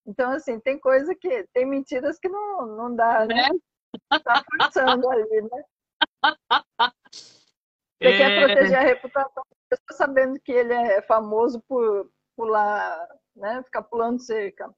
[0.07, 3.51] Então, assim, tem coisa que, tem mentiras que não, não dá, né?
[3.51, 4.19] né?
[4.25, 5.65] Tá forçando ali, né?
[8.01, 8.19] Você é...
[8.19, 13.63] quer proteger a reputação da pessoa sabendo que ele é famoso por pular, né?
[13.63, 14.73] Ficar pulando cerca.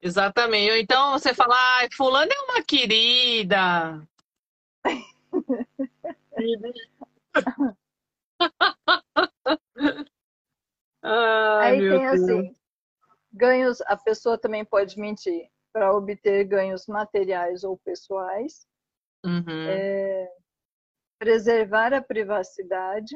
[0.00, 0.70] Exatamente.
[0.70, 4.06] Ou então você fala, ah, fulano é uma querida.
[11.02, 12.22] Ai, Aí tem Deus.
[12.22, 12.56] assim,
[13.32, 18.66] ganhos, a pessoa também pode mentir para obter ganhos materiais ou pessoais.
[19.26, 19.68] Uhum.
[19.68, 20.30] É,
[21.18, 23.14] preservar a privacidade.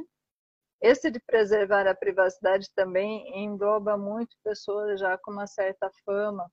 [0.82, 6.50] Esse de preservar a privacidade também engloba muito pessoas já com uma certa fama.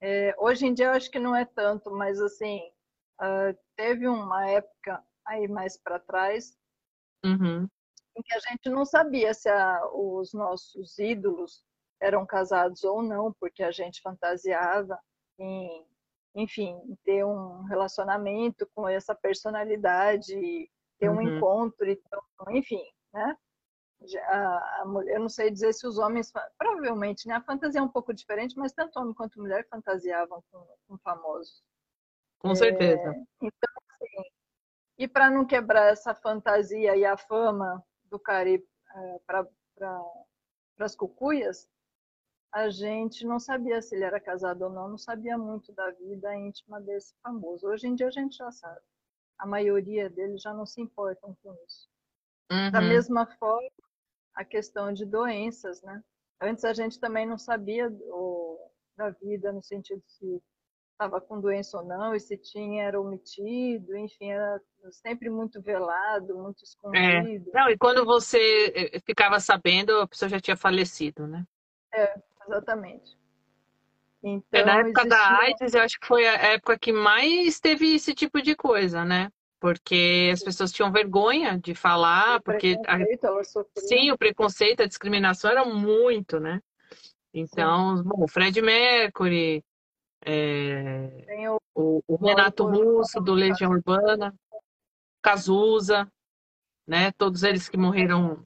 [0.00, 2.60] É, hoje em dia eu acho que não é tanto, mas assim,
[3.20, 6.56] uh, teve uma época aí mais para trás
[7.24, 7.66] uhum.
[8.16, 11.64] em que a gente não sabia se a, os nossos ídolos
[12.00, 14.98] eram casados ou não, porque a gente fantasiava
[15.38, 15.86] em,
[16.36, 21.36] enfim, ter um relacionamento com essa personalidade, ter um uhum.
[21.36, 23.36] encontro, então, enfim, né?
[24.28, 27.34] A, a mulher, eu não sei dizer se os homens, provavelmente, né?
[27.34, 31.64] A fantasia é um pouco diferente, mas tanto homem quanto mulher fantasiavam com, com famosos.
[32.38, 33.10] Com certeza.
[33.10, 34.30] É, então, assim,
[34.98, 40.00] e para não quebrar essa fantasia e a fama do Caribe é, para pra,
[40.80, 41.66] as cucuias,
[42.56, 46.34] a gente não sabia se ele era casado ou não, não sabia muito da vida
[46.34, 47.68] íntima desse famoso.
[47.68, 48.80] Hoje em dia a gente já sabe.
[49.38, 51.86] A maioria deles já não se importam com isso.
[52.50, 52.70] Uhum.
[52.70, 53.68] Da mesma forma,
[54.34, 56.02] a questão de doenças, né?
[56.40, 58.58] Antes a gente também não sabia do,
[58.96, 60.42] da vida no sentido se
[60.92, 64.58] estava com doença ou não, e se tinha era omitido, enfim, era
[64.92, 67.50] sempre muito velado, muito escondido.
[67.50, 67.52] É.
[67.52, 71.44] Não, e quando você eh, ficava sabendo, a pessoa já tinha falecido, né?
[71.92, 73.16] É, exatamente.
[74.22, 75.08] Então, é, na época existia...
[75.08, 79.04] da AIDS, eu acho que foi a época que mais teve esse tipo de coisa,
[79.04, 79.30] né?
[79.60, 82.98] Porque as pessoas tinham vergonha de falar, o porque a...
[83.78, 86.60] sim, o preconceito, a discriminação era muito, né?
[87.32, 88.02] Então, sim.
[88.02, 89.64] bom, o Fred Mercury,
[90.24, 91.08] é...
[91.50, 94.34] o, o, o, Renato Russo do Legião Urbana,
[95.22, 96.10] Cazuza,
[96.86, 97.12] né?
[97.12, 98.42] Todos eles que morreram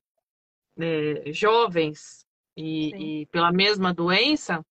[0.78, 2.26] é, jovens
[2.60, 4.64] e, e, pela mesma doença.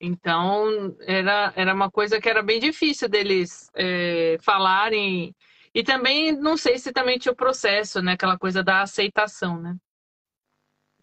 [0.00, 5.34] Então, era, era uma coisa que era bem difícil deles é, falarem.
[5.74, 8.12] E também, não sei se também tinha o processo, né?
[8.12, 9.76] Aquela coisa da aceitação, né?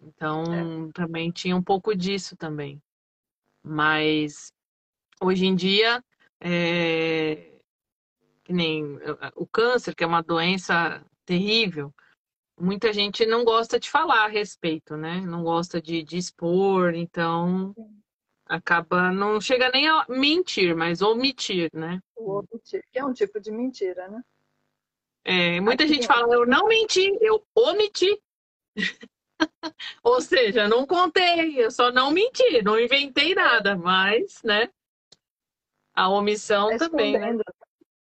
[0.01, 0.43] Então,
[0.87, 0.91] é.
[0.93, 2.81] também tinha um pouco disso também.
[3.63, 4.51] Mas,
[5.21, 6.03] hoje em dia,
[6.41, 7.51] é,
[8.49, 8.83] nem
[9.35, 11.93] o câncer, que é uma doença terrível,
[12.59, 15.21] muita gente não gosta de falar a respeito, né?
[15.21, 17.75] Não gosta de, de expor, então
[18.45, 21.99] acaba não chega nem a mentir, mas omitir, né?
[22.15, 24.21] O omitir, que é um tipo de mentira, né?
[25.23, 26.07] É, muita Aqui gente é.
[26.07, 28.17] fala, eu não menti, eu omiti.
[30.01, 34.69] Ou seja, não contei, eu só não menti, não inventei nada, mas, né?
[35.93, 37.37] A omissão tá também, né?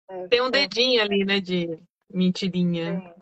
[0.09, 0.51] É, Tem um é.
[0.51, 1.77] dedinho ali, né, de
[2.09, 3.13] mentirinha.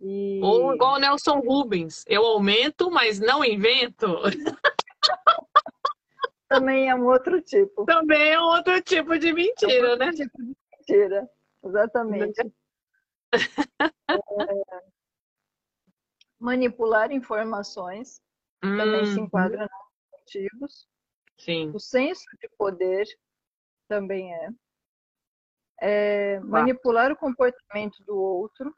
[0.00, 0.40] E...
[0.42, 4.06] Ou igual o Nelson Rubens, eu aumento, mas não invento.
[6.48, 7.84] Também é um outro tipo.
[7.84, 10.12] Também é um outro tipo de mentira, é um né?
[10.12, 11.28] tipo de mentira,
[11.62, 12.52] exatamente.
[14.10, 14.98] é...
[16.38, 18.22] Manipular informações
[18.64, 20.88] hum, também se enquadra nos motivos.
[21.36, 21.70] Sim.
[21.74, 23.06] O senso de poder
[23.88, 24.48] também é.
[25.80, 28.74] é manipular o comportamento do outro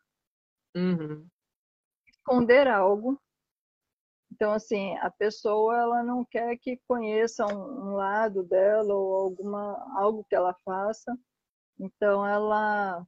[0.75, 1.27] Uhum.
[2.09, 3.21] Esconder algo.
[4.33, 10.01] Então, assim, a pessoa ela não quer que conheça um, um lado dela ou alguma,
[10.01, 11.17] algo que ela faça.
[11.79, 13.03] Então, ela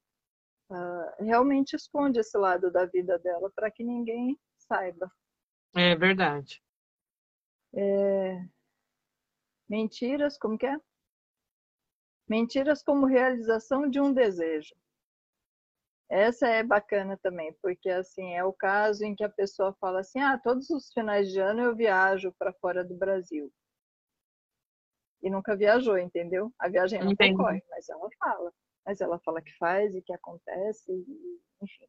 [0.70, 5.10] uh, realmente esconde esse lado da vida dela para que ninguém saiba.
[5.74, 6.62] É verdade.
[7.74, 8.44] É...
[9.68, 10.76] Mentiras, como que é?
[12.28, 14.74] Mentiras como realização de um desejo.
[16.12, 20.20] Essa é bacana também, porque assim é o caso em que a pessoa fala assim:
[20.20, 23.50] "Ah, todos os finais de ano eu viajo para fora do Brasil".
[25.22, 26.52] E nunca viajou, entendeu?
[26.58, 27.32] A viagem não Entendi.
[27.32, 28.52] ocorre, mas ela fala.
[28.84, 31.88] Mas ela fala que faz e que acontece, e, enfim.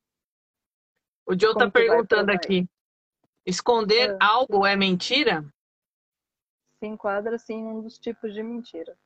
[1.26, 2.66] O Joe está perguntando aqui:
[3.46, 4.18] esconder é.
[4.22, 5.44] algo é mentira?
[6.80, 8.98] Se enquadra, sim, um dos tipos de mentira.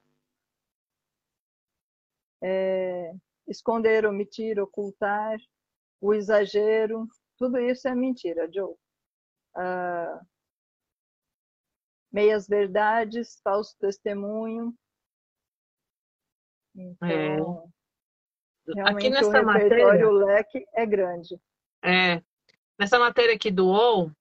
[2.39, 3.15] É,
[3.47, 5.37] esconder, omitir, ocultar,
[6.01, 7.07] o exagero,
[7.37, 8.75] tudo isso é mentira, Joe.
[9.55, 10.21] Ah,
[12.11, 14.73] meias verdades, falso testemunho.
[16.75, 17.71] Então,
[18.75, 21.39] Realmente aqui nessa o matéria, o leque é grande.
[21.83, 22.21] É,
[22.77, 24.11] nessa matéria aqui do UOL,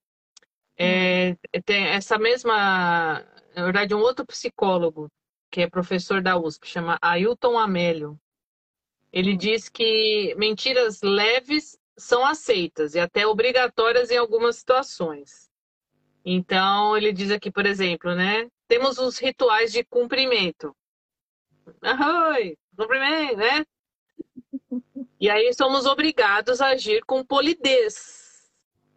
[0.79, 1.37] é, hum.
[1.65, 5.11] tem essa mesma, na verdade, um outro psicólogo,
[5.51, 8.19] que é professor da USP, chama Ailton Amélio.
[9.17, 15.51] Ele diz que mentiras leves são aceitas e até obrigatórias em algumas situações.
[16.23, 18.47] Então, ele diz aqui, por exemplo, né?
[18.69, 20.77] Temos os rituais de cumprimento.
[22.35, 23.65] Oi, cumprimento, né?
[25.19, 28.51] E aí somos obrigados a agir com polidez.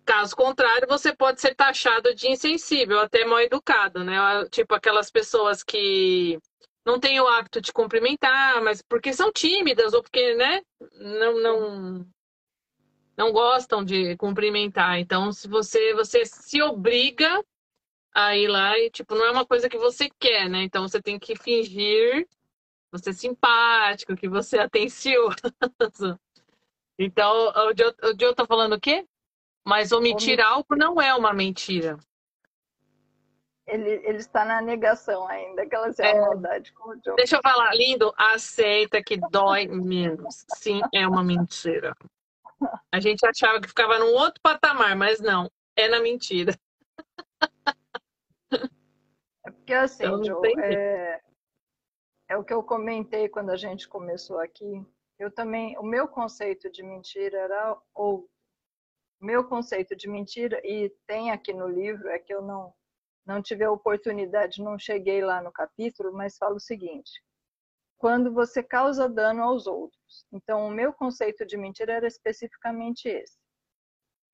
[0.03, 4.17] Caso contrário, você pode ser taxado de insensível, até mal educado, né?
[4.51, 6.37] Tipo aquelas pessoas que
[6.85, 10.61] não têm o hábito de cumprimentar, mas porque são tímidas ou porque, né,
[10.93, 12.07] não, não,
[13.17, 14.99] não gostam de cumprimentar.
[14.99, 17.43] Então, se você, você se obriga
[18.13, 20.63] a ir lá e, tipo, não é uma coisa que você quer, né?
[20.63, 22.27] Então, você tem que fingir
[22.91, 25.35] você é simpático, que você é atencioso.
[26.97, 29.05] Então, o Joe, o Joe tá falando o quê?
[29.65, 31.97] Mas omitir algo não é uma mentira.
[33.69, 37.15] Ele, ele está na negação ainda, aquela é, maldade com o Joe.
[37.15, 40.43] Deixa eu falar, lindo, aceita que dói menos.
[40.55, 41.95] Sim, é uma mentira.
[42.91, 46.53] A gente achava que ficava num outro patamar, mas não, é na mentira.
[49.45, 51.21] É porque assim, Joe, é,
[52.27, 54.85] é o que eu comentei quando a gente começou aqui.
[55.17, 58.29] Eu também, o meu conceito de mentira era ou
[59.21, 62.73] o meu conceito de mentira e tem aqui no livro é que eu não
[63.29, 67.11] não tive a oportunidade, não cheguei lá no capítulo, mas falo o seguinte:
[67.99, 70.25] quando você causa dano aos outros.
[70.33, 73.37] Então, o meu conceito de mentira era especificamente esse.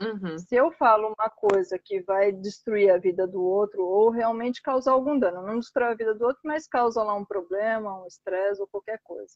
[0.02, 0.38] Uhum.
[0.38, 4.92] Se eu falo uma coisa que vai destruir a vida do outro ou realmente causar
[4.92, 8.62] algum dano, não destrói a vida do outro, mas causa lá um problema, um estresse
[8.62, 9.36] ou qualquer coisa.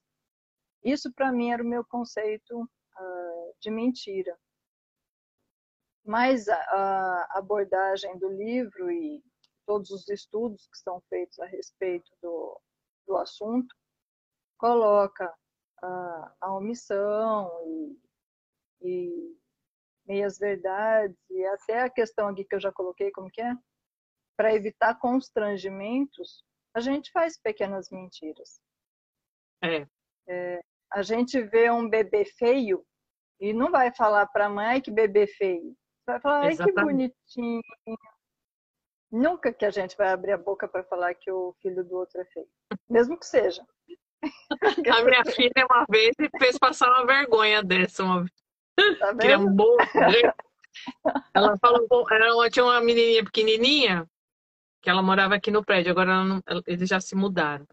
[0.83, 4.37] Isso para mim era o meu conceito uh, de mentira.
[6.05, 9.23] Mas a, a, abordagem do livro e
[9.69, 12.59] todos os estudos que são feitos a respeito do,
[13.05, 13.75] do assunto
[14.57, 15.31] coloca
[15.79, 17.99] a, a omissão e,
[18.81, 19.37] e
[20.07, 23.53] meias verdades e até a questão aqui que eu já coloquei, como que é?
[24.35, 28.59] Para evitar constrangimentos, a gente faz pequenas mentiras.
[29.63, 29.87] É.
[30.27, 30.61] é.
[30.91, 32.83] A gente vê um bebê feio
[33.39, 35.77] e não vai falar para a mãe que bebê feio.
[36.07, 37.61] Vai falar, ai que bonitinho.
[39.11, 42.21] Nunca que a gente vai abrir a boca para falar que o filho do outro
[42.21, 42.47] é feio.
[42.89, 43.65] Mesmo que seja.
[44.21, 48.25] a minha filha uma vez fez passar uma vergonha dessa uma.
[48.99, 49.75] Tá que é um bom.
[51.33, 54.07] ela falou, ela tinha uma menininha pequenininha
[54.81, 57.67] que ela morava aqui no prédio, agora não, eles já se mudaram.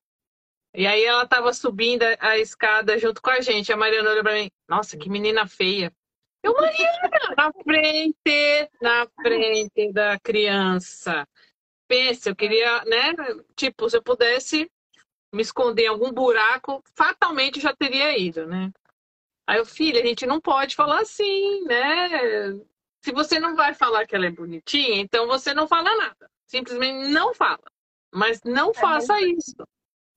[0.75, 3.72] E aí ela tava subindo a escada junto com a gente.
[3.72, 5.90] A Mariana olhou pra mim, nossa, que menina feia.
[6.46, 11.26] Eu, Mariana, na frente, na frente da criança.
[11.88, 13.14] Pensa, eu queria, né?
[13.56, 14.70] Tipo, se eu pudesse
[15.35, 18.70] me esconder em algum buraco, fatalmente já teria ido, né?
[19.44, 22.54] Aí o filho, a gente não pode falar assim, né?
[23.02, 26.30] Se você não vai falar que ela é bonitinha, então você não fala nada.
[26.46, 27.62] Simplesmente não fala.
[28.14, 29.56] Mas não é faça isso.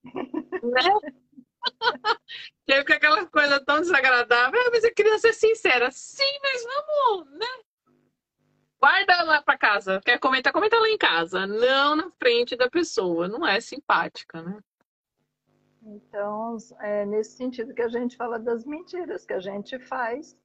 [0.64, 1.14] né?
[2.66, 4.60] que fica aquela coisa tão desagradável.
[4.60, 5.90] Ah, mas eu queria ser sincera.
[5.92, 7.48] Sim, mas vamos, né?
[8.80, 10.02] Guarda lá para casa.
[10.06, 10.54] Quer comentar?
[10.54, 11.46] Comenta lá em casa.
[11.46, 13.28] Não na frente da pessoa.
[13.28, 14.60] Não é simpática, né?
[15.84, 20.38] Então, é nesse sentido que a gente fala das mentiras que a gente faz.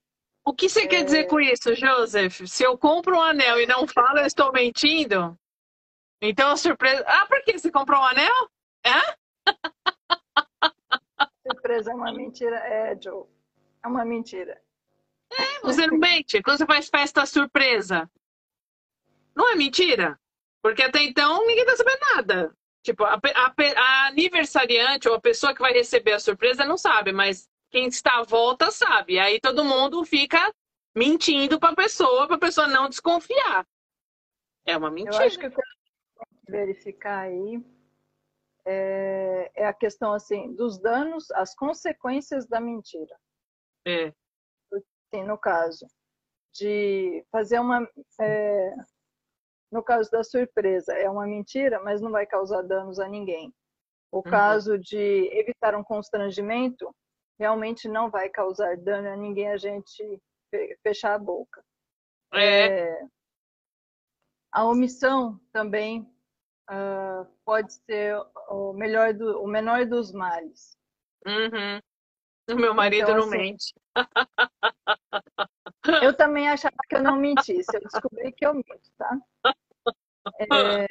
[0.44, 0.87] O que você é...
[0.87, 2.42] quer dizer com isso, Joseph?
[2.46, 5.38] Se eu compro um anel e não falo, eu estou mentindo?
[6.20, 7.05] Então a surpresa.
[7.07, 8.50] Ah, por que você comprou um anel?
[8.85, 9.16] É?
[11.46, 13.26] Surpresa é uma mentira, é, Joe.
[13.82, 14.60] É uma mentira.
[15.32, 16.42] É, você não mente.
[16.42, 18.10] Quando você faz festa surpresa,
[19.34, 20.18] não é mentira?
[20.62, 22.56] Porque até então ninguém tá sabendo nada.
[22.82, 27.12] Tipo, a, a, a, aniversariante ou a pessoa que vai receber a surpresa não sabe,
[27.12, 29.18] mas quem está à volta sabe.
[29.18, 30.52] Aí todo mundo fica
[30.94, 33.66] mentindo para a pessoa, para a pessoa não desconfiar.
[34.64, 35.16] É uma mentira.
[35.16, 35.62] Eu acho que que
[36.48, 37.62] verificar aí
[38.67, 43.17] é, é, a questão assim dos danos, as consequências da mentira.
[43.87, 44.12] É.
[44.73, 45.87] Assim, no caso
[46.52, 47.88] de fazer uma
[48.21, 48.75] é,
[49.71, 53.52] no caso da surpresa, é uma mentira, mas não vai causar danos a ninguém.
[54.12, 54.23] O uhum.
[54.23, 56.94] caso de evitar um constrangimento,
[57.38, 60.23] realmente não vai causar dano a ninguém a gente
[60.83, 61.65] fechar a boca.
[62.33, 62.90] É.
[62.90, 63.06] é
[64.52, 66.08] a omissão também
[66.71, 68.17] uh, pode ser
[68.48, 70.77] o, melhor do, o menor dos males.
[71.27, 71.81] Uhum.
[72.50, 73.75] O meu marido então, não assim, mente.
[76.02, 77.75] Eu também achava que eu não mentisse.
[77.75, 79.19] Eu descobri que eu minto, tá?
[80.40, 80.87] É...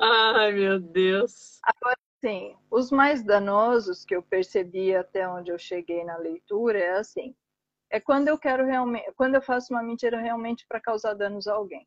[0.00, 1.60] Ai, meu Deus.
[1.62, 6.98] Agora, sim, os mais danosos que eu percebi até onde eu cheguei na leitura é
[6.98, 7.34] assim:
[7.90, 11.54] é quando eu quero realmente, quando eu faço uma mentira realmente para causar danos a
[11.54, 11.86] alguém.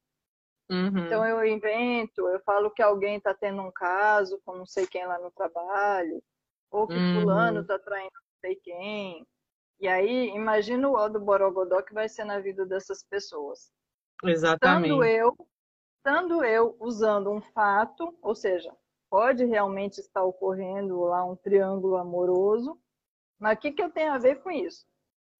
[0.69, 1.05] Uhum.
[1.05, 5.05] Então eu invento, eu falo que alguém está tendo um caso com não sei quem
[5.05, 6.23] lá no trabalho,
[6.71, 7.21] ou que uhum.
[7.21, 9.27] fulano está traindo não sei quem.
[9.79, 13.71] E aí, imagina o ó do Borogodó que vai ser na vida dessas pessoas.
[14.23, 14.89] Exatamente.
[14.89, 15.37] Estando eu,
[15.97, 18.73] estando eu usando um fato, ou seja,
[19.09, 22.79] pode realmente estar ocorrendo lá um triângulo amoroso,
[23.39, 24.85] mas o que, que eu tenho a ver com isso?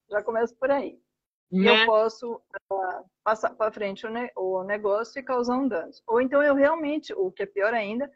[0.10, 1.02] Já começo por aí.
[1.52, 1.84] Né?
[1.84, 5.92] Eu posso uh, passar para frente o, ne o negócio e causar um dano.
[6.08, 8.12] Ou então eu realmente, o que é pior ainda,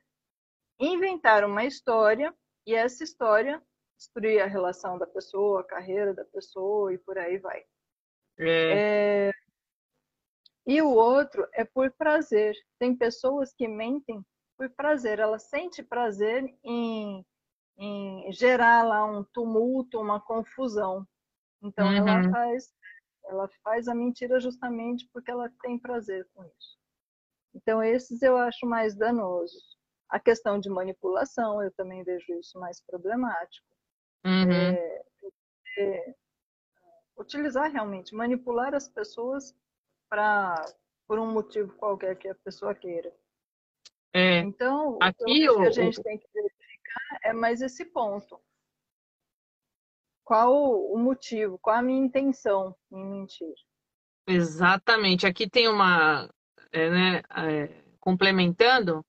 [0.79, 2.33] inventar uma história
[2.65, 3.61] e essa história
[3.97, 7.63] destruir a relação da pessoa, a carreira da pessoa e por aí vai.
[8.39, 9.27] É.
[9.27, 9.31] É...
[10.65, 12.55] E o outro é por prazer.
[12.79, 14.23] Tem pessoas que mentem
[14.57, 15.19] por prazer.
[15.19, 17.25] Ela sente prazer em,
[17.77, 21.05] em gerar lá um tumulto, uma confusão.
[21.61, 22.07] Então uhum.
[22.07, 22.69] ela faz
[23.29, 26.77] ela faz a mentira justamente porque ela tem prazer com isso.
[27.53, 29.77] Então esses eu acho mais danosos.
[30.09, 33.67] A questão de manipulação eu também vejo isso mais problemático.
[34.25, 34.51] Uhum.
[34.51, 35.01] É,
[35.77, 36.15] é,
[37.17, 39.55] utilizar realmente, manipular as pessoas
[40.09, 40.55] para
[41.07, 43.11] por um motivo qualquer que a pessoa queira.
[44.13, 48.39] É, então, aqui o que a gente tem que verificar é mais esse ponto
[50.29, 53.51] qual o motivo, qual a minha intenção em mentir.
[54.27, 55.25] Exatamente.
[55.25, 56.29] Aqui tem uma,
[56.71, 59.03] é, né, é, complementando,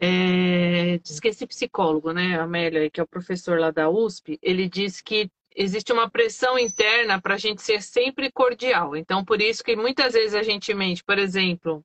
[0.00, 4.68] é, diz que esse psicólogo, né, Amélia, que é o professor lá da USP, ele
[4.68, 8.96] diz que existe uma pressão interna para a gente ser sempre cordial.
[8.96, 11.04] Então, por isso que muitas vezes a gente mente.
[11.04, 11.84] Por exemplo,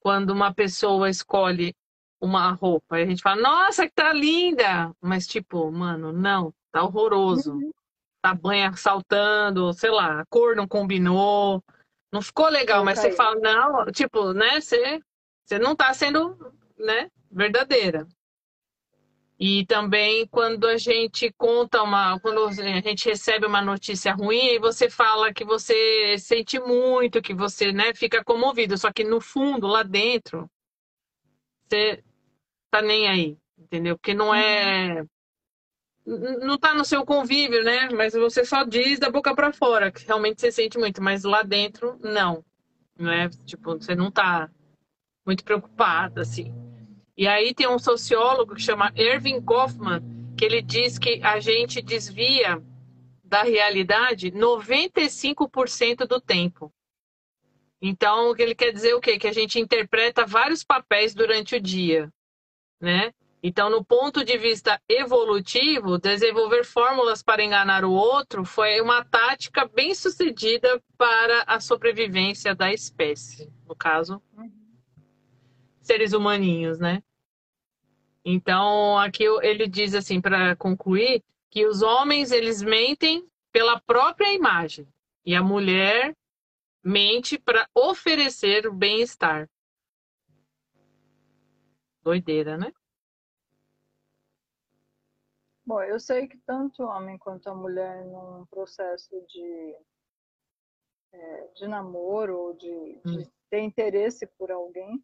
[0.00, 1.72] quando uma pessoa escolhe
[2.20, 4.92] uma roupa, a gente fala, nossa, que tá linda!
[5.00, 7.52] Mas, tipo, mano, não, tá horroroso.
[7.52, 7.70] Uhum.
[8.22, 11.62] Tá banha saltando, sei lá, a cor não combinou.
[12.12, 14.60] Não ficou legal, mas você fala, não, tipo, né?
[14.60, 15.00] Você,
[15.44, 16.36] você não tá sendo,
[16.76, 18.06] né, verdadeira.
[19.42, 24.58] E também quando a gente conta uma, quando a gente recebe uma notícia ruim, e
[24.58, 29.66] você fala que você sente muito, que você, né, fica comovido, só que no fundo,
[29.66, 30.46] lá dentro,
[31.66, 32.04] você
[32.70, 33.96] tá nem aí, entendeu?
[33.96, 35.06] Porque não é
[36.18, 37.88] não tá no seu convívio, né?
[37.90, 41.42] Mas você só diz da boca para fora, que realmente você sente muito, mas lá
[41.42, 42.44] dentro, não.
[42.98, 43.28] Não é?
[43.46, 44.50] Tipo, você não tá
[45.24, 46.52] muito preocupada, assim.
[47.16, 50.02] E aí tem um sociólogo que chama Erving Goffman,
[50.36, 52.62] que ele diz que a gente desvia
[53.22, 56.72] da realidade 95% do tempo.
[57.80, 59.18] Então, o que ele quer dizer é o quê?
[59.18, 62.12] Que a gente interpreta vários papéis durante o dia,
[62.80, 63.12] né?
[63.42, 69.66] Então, no ponto de vista evolutivo, desenvolver fórmulas para enganar o outro foi uma tática
[69.66, 74.22] bem sucedida para a sobrevivência da espécie, no caso,
[75.80, 77.02] seres humaninhos, né?
[78.22, 84.86] Então, aqui ele diz assim, para concluir, que os homens eles mentem pela própria imagem
[85.24, 86.14] e a mulher
[86.84, 89.48] mente para oferecer o bem-estar.
[92.02, 92.72] Doideira, né?
[95.70, 99.76] Bom, eu sei que tanto o homem quanto a mulher, num processo de,
[101.12, 103.30] é, de namoro ou de, de hum.
[103.48, 105.00] ter interesse por alguém,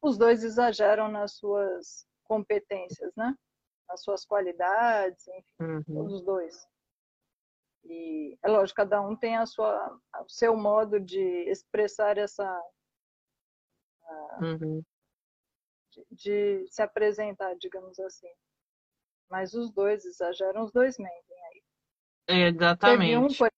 [0.00, 3.36] os dois exageram nas suas competências, né?
[3.88, 6.04] Nas suas qualidades, enfim, uhum.
[6.04, 6.68] os dois.
[7.84, 12.48] E é lógico, cada um tem a sua, o seu modo de expressar essa.
[14.40, 14.80] Uhum.
[15.90, 18.32] De, de, se apresentar, digamos assim.
[19.30, 22.48] Mas os dois exageram, os dois mentem aí.
[22.48, 22.98] Exatamente.
[22.98, 23.50] Teve um, por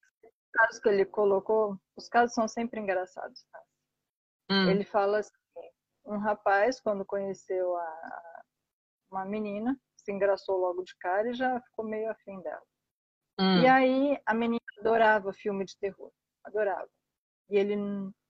[0.52, 3.62] caso que ele colocou, os casos são sempre engraçados, tá?
[4.50, 4.70] Hum.
[4.70, 5.32] Ele fala assim,
[6.04, 8.42] um rapaz, quando conheceu a,
[9.10, 12.62] uma menina, se engraçou logo de cara e já ficou meio afim dela.
[13.38, 13.62] Hum.
[13.62, 16.12] E aí a menina adorava filme de terror,
[16.44, 16.88] adorava.
[17.48, 17.76] E ele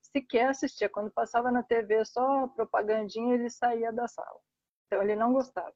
[0.02, 0.88] sequer assistia.
[0.88, 4.40] Quando passava na TV só propagandinha, ele saía da sala.
[4.86, 5.74] Então ele não gostava.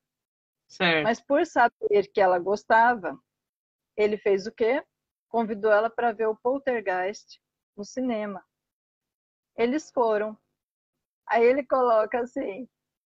[0.74, 1.04] Certo.
[1.04, 3.16] Mas por saber que ela gostava,
[3.96, 4.84] ele fez o quê?
[5.28, 7.40] Convidou ela para ver o Poltergeist
[7.76, 8.44] no cinema.
[9.56, 10.36] Eles foram.
[11.28, 12.68] Aí ele coloca assim: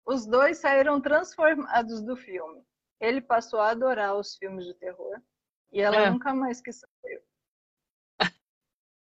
[0.04, 2.62] os dois saíram transformados do filme.
[3.00, 5.20] Ele passou a adorar os filmes de terror
[5.72, 6.11] E ela é.
[6.11, 7.24] nunca mais quis saber.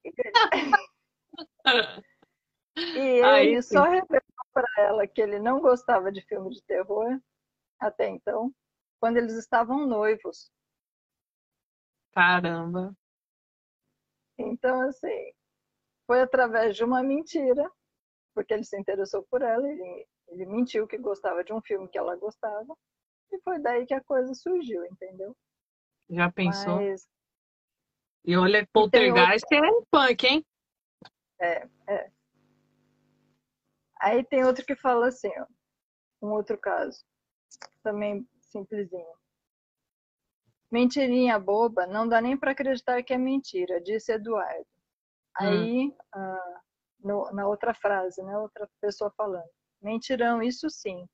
[2.77, 4.23] e ele Aí, só revelou
[4.53, 7.19] para ela que ele não gostava de filme de terror
[7.87, 8.53] até então,
[9.01, 10.51] quando eles estavam noivos.
[12.13, 12.95] Caramba!
[14.39, 15.33] Então, assim,
[16.07, 17.71] foi através de uma mentira,
[18.35, 21.99] porque ele se interessou por ela, ele, ele mentiu que gostava de um filme que
[21.99, 22.77] ela gostava,
[23.33, 25.37] e foi daí que a coisa surgiu, entendeu?
[26.11, 26.77] Já pensou?
[26.77, 27.07] Mas...
[28.25, 29.67] E olha, Poltergeist outro...
[29.67, 30.47] é punk, hein?
[31.41, 32.13] É, é.
[34.01, 35.47] Aí tem outro que fala assim, ó,
[36.27, 37.05] um outro caso,
[37.83, 39.15] também simplesinho.
[40.71, 44.67] Mentirinha boba, não dá nem para acreditar que é mentira, disse Eduardo.
[45.37, 45.97] Aí, hum.
[46.15, 46.61] ah,
[47.01, 49.51] no, na outra frase, né, outra pessoa falando.
[49.83, 51.07] Mentirão, isso sim,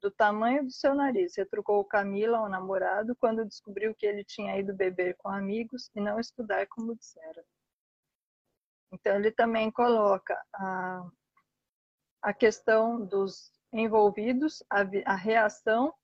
[0.00, 4.74] do tamanho do seu nariz, retrucou Camila ao namorado quando descobriu que ele tinha ido
[4.74, 7.44] beber com amigos e não estudar como dissera.
[8.92, 11.08] Então, ele também coloca a,
[12.20, 15.94] a questão dos envolvidos, a, a reação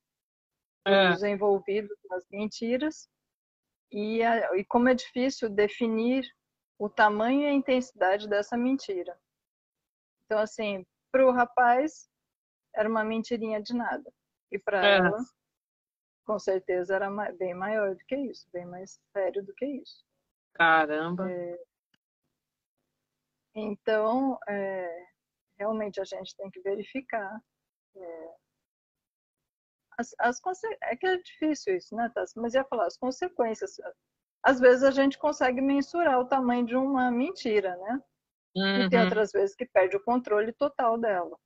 [0.86, 1.10] é.
[1.10, 3.08] dos envolvidos nas mentiras
[3.92, 6.24] e, a, e como é difícil definir
[6.78, 9.18] o tamanho e a intensidade dessa mentira.
[10.24, 12.08] Então, assim, para o rapaz,
[12.74, 14.12] era uma mentirinha de nada.
[14.52, 14.98] E para é.
[14.98, 15.18] ela,
[16.24, 20.04] com certeza, era bem maior do que isso, bem mais sério do que isso.
[20.54, 21.30] Caramba!
[21.30, 21.58] É...
[23.54, 25.06] Então, é...
[25.58, 27.40] realmente a gente tem que verificar.
[28.00, 28.34] É...
[29.98, 30.40] As, as
[30.82, 32.38] É que é difícil isso, né, Tassi?
[32.38, 33.76] Mas ia falar, as consequências.
[34.42, 38.02] Às vezes a gente consegue mensurar o tamanho de uma mentira, né?
[38.56, 38.86] Uhum.
[38.86, 39.04] E tem uhum.
[39.06, 41.36] outras vezes que perde o controle total dela.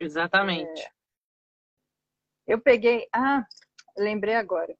[0.00, 0.82] Exatamente.
[0.82, 0.92] É...
[2.46, 3.08] Eu peguei.
[3.12, 3.46] Ah,
[3.96, 4.76] lembrei agora.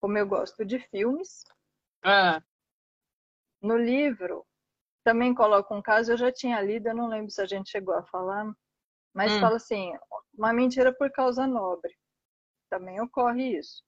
[0.00, 1.44] Como eu gosto de filmes.
[2.02, 2.42] Ah.
[3.60, 4.46] No livro,
[5.04, 7.94] também coloca um caso, eu já tinha lido, eu não lembro se a gente chegou
[7.94, 8.52] a falar,
[9.14, 9.40] mas hum.
[9.40, 9.92] fala assim:
[10.34, 11.94] uma mentira por causa nobre.
[12.70, 13.82] Também ocorre isso.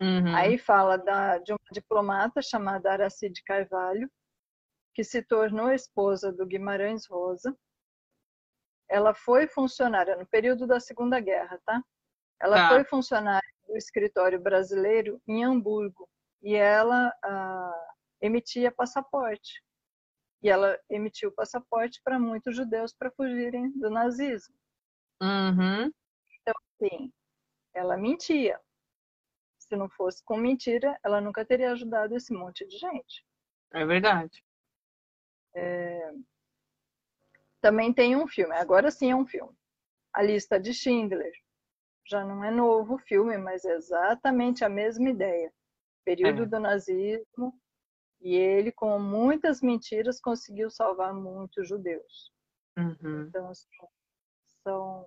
[0.00, 0.34] Uhum.
[0.34, 4.10] Aí fala da, de uma diplomata chamada Aracide Carvalho,
[4.94, 7.56] que se tornou esposa do Guimarães Rosa.
[8.88, 11.82] Ela foi funcionária no período da Segunda Guerra, tá?
[12.40, 12.68] Ela tá.
[12.70, 16.08] foi funcionária do escritório brasileiro em Hamburgo
[16.42, 19.62] e ela ah, emitia passaporte.
[20.42, 24.54] E ela emitiu passaporte para muitos judeus para fugirem do nazismo.
[25.22, 25.92] Uhum.
[26.40, 27.12] Então, assim,
[27.74, 28.58] ela mentia.
[29.58, 33.24] Se não fosse com mentira, ela nunca teria ajudado esse monte de gente.
[33.72, 34.42] É verdade.
[35.54, 36.12] É...
[37.60, 39.54] Também tem um filme, agora sim é um filme.
[40.12, 41.32] A Lista de Schindler.
[42.06, 45.52] Já não é novo o filme, mas é exatamente a mesma ideia.
[46.04, 46.46] Período é.
[46.46, 47.54] do nazismo,
[48.20, 52.32] e ele, com muitas mentiras, conseguiu salvar muitos judeus.
[52.76, 53.26] Uhum.
[53.28, 53.68] Então, assim,
[54.62, 55.06] são,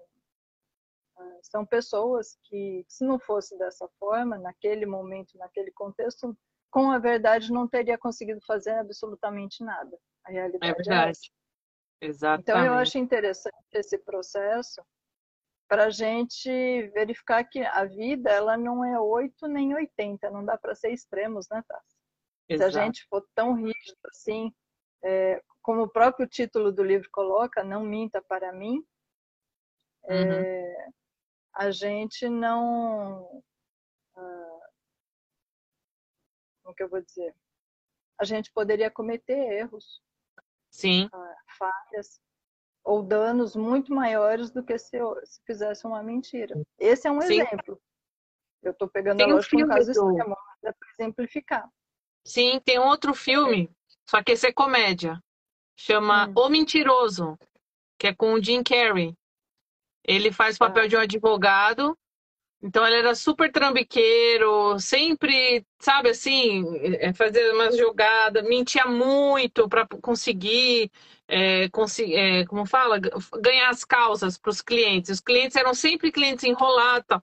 [1.18, 6.36] ah, são pessoas que, se não fosse dessa forma, naquele momento, naquele contexto,
[6.72, 9.95] com a verdade não teria conseguido fazer absolutamente nada.
[10.26, 11.20] A realidade é verdade.
[12.01, 12.49] É Exatamente.
[12.49, 14.84] Então eu acho interessante esse processo
[15.70, 16.49] para a gente
[16.93, 21.47] verificar que a vida ela não é 8 nem 80, não dá para ser extremos,
[21.49, 21.93] né, Tassi?
[22.48, 24.54] Se a gente for tão rígido assim,
[25.04, 28.86] é, como o próprio título do livro coloca, não minta para mim,
[30.06, 30.94] é, uhum.
[31.56, 33.44] a gente não.
[34.16, 34.60] Ah,
[36.64, 37.34] como que eu vou dizer?
[38.20, 40.02] A gente poderia cometer erros.
[40.70, 41.10] Sim.
[41.14, 42.22] Ah, falhas
[42.84, 46.62] ou danos muito maiores do que se, se fizesse uma mentira.
[46.78, 47.41] Esse é um Sim.
[47.41, 47.82] exemplo.
[48.62, 50.10] Eu estou pegando Tem a lógica um caso do...
[50.12, 51.70] extremo, para exemplificar.
[52.26, 53.69] Sim, tem outro filme,
[54.09, 55.21] só que esse é comédia.
[55.76, 56.34] Chama hum.
[56.36, 57.38] O Mentiroso,
[57.97, 59.13] que é com o Jim Carrey.
[60.05, 60.88] Ele faz o papel ah.
[60.88, 61.97] de um advogado.
[62.61, 66.63] Então ele era super trambiqueiro, sempre, sabe assim,
[66.97, 70.89] é, fazer umas jogadas, mentia muito para conseguir,
[71.28, 73.01] é, conseguir é, como fala,
[73.41, 75.11] ganhar as causas para os clientes.
[75.11, 77.19] Os clientes eram sempre clientes enrolados.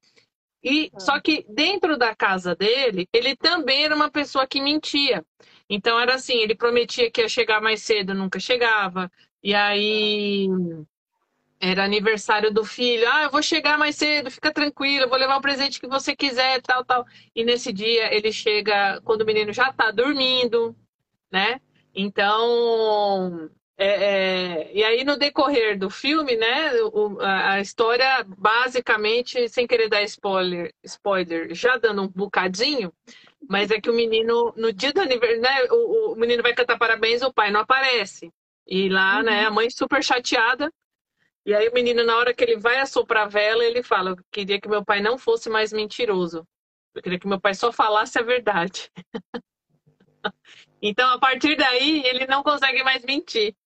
[0.62, 1.00] E ah.
[1.00, 5.24] só que dentro da casa dele, ele também era uma pessoa que mentia.
[5.68, 9.10] Então era assim, ele prometia que ia chegar mais cedo, nunca chegava.
[9.42, 10.48] E aí
[11.60, 13.06] era aniversário do filho.
[13.08, 16.16] Ah, eu vou chegar mais cedo, fica tranquilo, eu vou levar o presente que você
[16.16, 17.06] quiser, tal, tal.
[17.34, 20.74] E nesse dia ele chega quando o menino já tá dormindo,
[21.30, 21.60] né?
[21.94, 23.50] Então,
[23.82, 29.88] É, é, e aí, no decorrer do filme, né, o, a, história, basicamente, sem querer
[29.88, 32.92] dar spoiler, spoiler, já dando um bocadinho,
[33.48, 36.78] mas é que o menino, no dia do aniversário, né, o, o, menino vai cantar
[36.78, 38.30] parabéns, o pai não aparece.
[38.66, 39.36] E lá, né, uhum.
[39.38, 40.70] né, a mãe super chateada.
[41.46, 44.16] E aí, o menino, na hora que ele vai assoprar a vela, ele fala: Eu
[44.30, 46.46] queria que meu pai não fosse mais mentiroso.
[46.94, 48.90] Eu queria que meu pai só falasse a verdade.
[50.82, 53.56] então, a partir daí, ele não consegue mais mentir.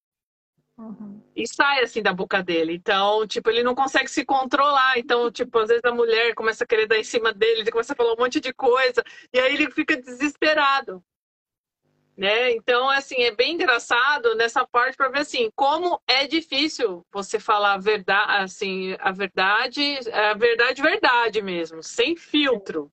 [0.77, 1.22] Uhum.
[1.37, 2.75] E sai assim da boca dele.
[2.75, 4.99] Então, tipo, ele não consegue se controlar.
[4.99, 7.93] Então, tipo, às vezes a mulher começa a querer dar em cima dele, ele começa
[7.93, 9.03] a falar um monte de coisa,
[9.33, 11.03] e aí ele fica desesperado.
[12.16, 12.53] Né?
[12.53, 17.75] Então, assim, é bem engraçado nessa parte para ver assim, como é difícil você falar
[17.75, 22.93] a verdade, assim, a verdade, a verdade, verdade mesmo, sem filtro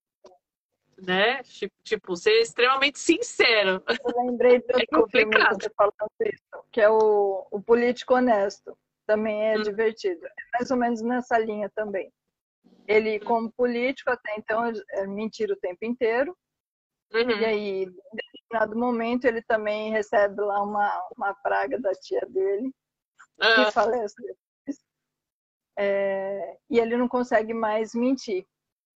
[1.02, 1.42] né?
[1.84, 3.84] Tipo, ser extremamente sincero.
[3.88, 5.58] Eu lembrei do é complicado.
[5.58, 8.78] Que, você isso, que é o, o Político Honesto.
[9.08, 9.64] Também é hum.
[9.64, 10.26] divertido.
[10.26, 12.12] É mais ou menos nessa linha também.
[12.88, 13.26] Ele, hum.
[13.26, 16.38] como político, até então, é mentira o tempo inteiro.
[17.14, 17.30] Uhum.
[17.30, 22.72] E aí, em determinado momento, ele também recebe lá uma, uma praga da tia dele,
[23.38, 23.72] que ah.
[23.72, 24.80] falece depois.
[25.78, 28.46] É, e ele não consegue mais mentir.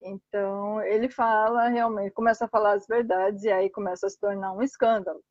[0.02, 4.54] Então, ele fala realmente, começa a falar as verdades e aí começa a se tornar
[4.54, 5.24] um escândalo.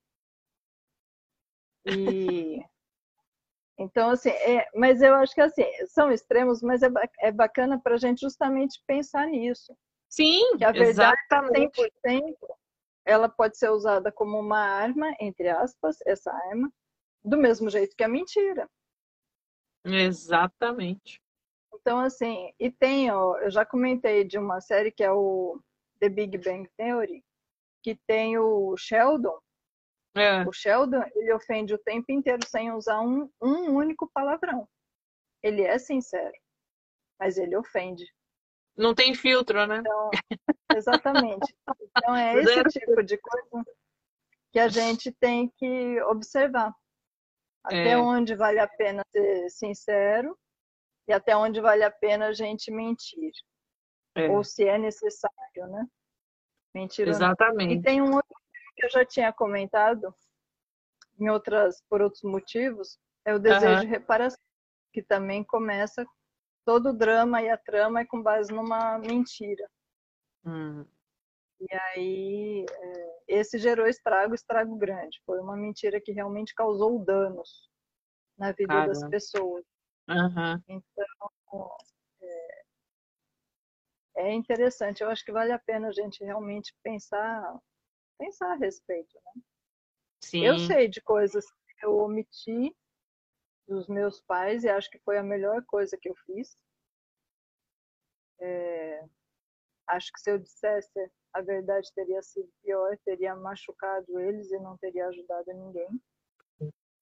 [1.86, 2.60] E
[3.78, 6.88] então, assim, é, mas eu acho que assim, são extremos, mas é,
[7.20, 9.76] é bacana para a gente justamente pensar nisso.
[10.08, 11.80] Sim, que a verdade exatamente.
[12.04, 12.36] 100%,
[13.04, 16.72] ela pode ser usada como uma arma, entre aspas, essa arma,
[17.24, 18.68] do mesmo jeito que a mentira.
[19.84, 21.20] Exatamente.
[21.84, 25.60] Então, assim, e tem, ó, eu já comentei de uma série que é o
[26.00, 27.22] The Big Bang Theory,
[27.82, 29.38] que tem o Sheldon.
[30.16, 30.48] É.
[30.48, 34.66] O Sheldon, ele ofende o tempo inteiro sem usar um, um único palavrão.
[35.42, 36.32] Ele é sincero,
[37.20, 38.10] mas ele ofende.
[38.74, 39.76] Não tem filtro, né?
[39.80, 40.10] Então,
[40.74, 41.54] exatamente.
[41.94, 43.62] Então é esse tipo de coisa
[44.50, 46.74] que a gente tem que observar.
[47.62, 47.98] Até é.
[47.98, 50.34] onde vale a pena ser sincero
[51.06, 53.32] e até onde vale a pena a gente mentir.
[54.14, 54.28] É.
[54.28, 55.86] Ou se é necessário, né?
[56.74, 57.74] Mentir Exatamente.
[57.74, 58.34] E tem um outro
[58.76, 60.14] que eu já tinha comentado
[61.18, 64.40] em outras por outros motivos, é o desejo de reparação,
[64.92, 66.04] que também começa
[66.64, 69.68] todo o drama e a trama é com base numa mentira.
[70.44, 70.84] Hum.
[71.60, 75.22] E aí, é, esse gerou estrago, estrago grande.
[75.24, 77.70] Foi uma mentira que realmente causou danos
[78.36, 78.88] na vida Caramba.
[78.88, 79.64] das pessoas.
[80.08, 80.62] Uhum.
[80.68, 81.76] Então,
[82.20, 82.64] é,
[84.16, 85.02] é, interessante.
[85.02, 87.58] Eu acho que vale a pena a gente realmente pensar,
[88.18, 89.14] pensar a respeito.
[89.24, 89.42] Né?
[90.22, 90.44] Sim.
[90.44, 91.44] Eu sei de coisas
[91.78, 92.76] que eu omiti
[93.66, 96.56] dos meus pais e acho que foi a melhor coisa que eu fiz.
[98.40, 99.04] É,
[99.86, 104.76] acho que se eu dissesse a verdade teria sido pior, teria machucado eles e não
[104.78, 106.00] teria ajudado ninguém.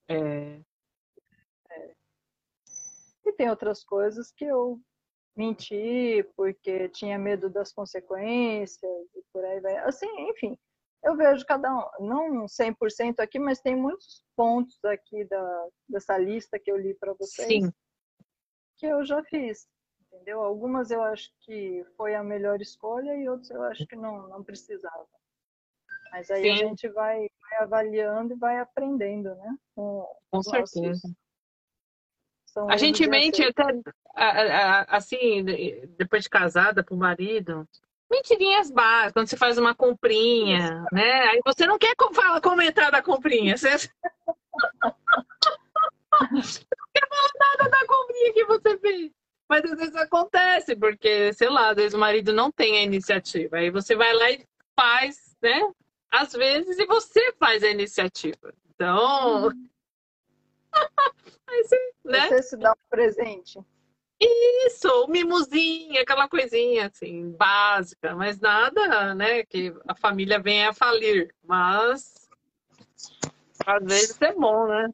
[0.09, 0.63] É.
[3.25, 4.81] E tem outras coisas que eu
[5.37, 9.77] menti porque tinha medo das consequências e por aí vai.
[9.79, 10.59] Assim, enfim,
[11.03, 16.59] eu vejo cada um, não 100% aqui, mas tem muitos pontos aqui da, dessa lista
[16.59, 17.73] que eu li para vocês Sim.
[18.77, 19.67] que eu já fiz,
[20.07, 20.43] entendeu?
[20.43, 24.45] Algumas eu acho que foi a melhor escolha e outras eu acho que não, não
[24.45, 25.09] precisava.
[26.13, 26.51] Mas aí Sim.
[26.51, 29.57] a gente vai, vai, avaliando e vai aprendendo, né?
[29.75, 30.89] Com, com certeza.
[30.89, 31.11] Nossos,
[32.53, 33.65] são a gente mente até,
[34.89, 35.43] assim,
[35.97, 37.67] depois de casada pro marido,
[38.11, 41.29] mentirinhas básicas, quando você faz uma comprinha, né?
[41.29, 41.95] Aí você não quer
[42.43, 43.71] comentar da comprinha, você...
[44.83, 44.95] não
[46.93, 49.11] quer falar nada da comprinha que você fez.
[49.49, 53.57] Mas às vezes acontece, porque, sei lá, às vezes o marido não tem a iniciativa.
[53.57, 54.47] Aí você vai lá e
[54.79, 55.63] faz, né?
[56.11, 58.53] Às vezes, e você faz a iniciativa.
[58.75, 59.69] Então, hum.
[61.47, 62.29] Você, né?
[62.29, 63.59] Você se dá um presente.
[64.21, 70.75] Isso, o mimozinho, aquela coisinha assim, básica, mas nada, né, que a família venha a
[70.75, 71.35] falir.
[71.45, 72.29] Mas
[73.67, 74.89] às vezes é bom, né?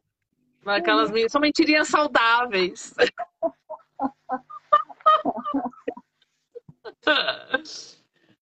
[0.65, 1.29] Aquelas hum.
[1.29, 2.93] são mentirinhas saudáveis.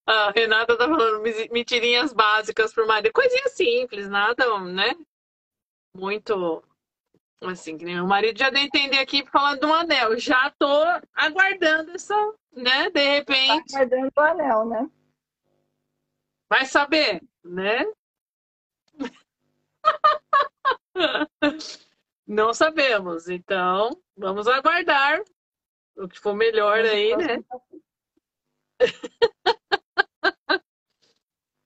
[0.06, 1.22] A Renata tá falando
[1.52, 3.14] mentirinhas básicas pro marido.
[3.14, 4.96] Coisinha simples, nada, né?
[5.94, 6.64] Muito
[7.42, 10.18] Assim, que meu marido já deu entender aqui falando do anel.
[10.18, 10.84] Já tô
[11.14, 12.16] aguardando essa,
[12.52, 12.90] né?
[12.90, 13.72] De repente.
[13.72, 14.90] Tá aguardando o anel, né?
[16.50, 17.86] Vai saber, né?
[22.26, 23.30] Não sabemos.
[23.30, 25.22] Então, vamos aguardar
[25.96, 27.38] o que for melhor aí, né?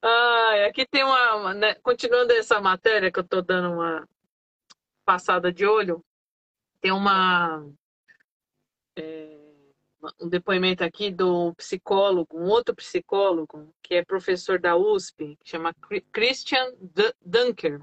[0.02, 1.76] ah, aqui tem uma, né?
[1.76, 4.08] continuando essa matéria que eu estou dando uma
[5.12, 6.02] passada de olho,
[6.80, 7.70] tem uma
[8.98, 9.38] é,
[10.22, 15.76] um depoimento aqui do psicólogo, um outro psicólogo que é professor da USP, que chama
[16.14, 16.72] Christian
[17.20, 17.82] Dunker.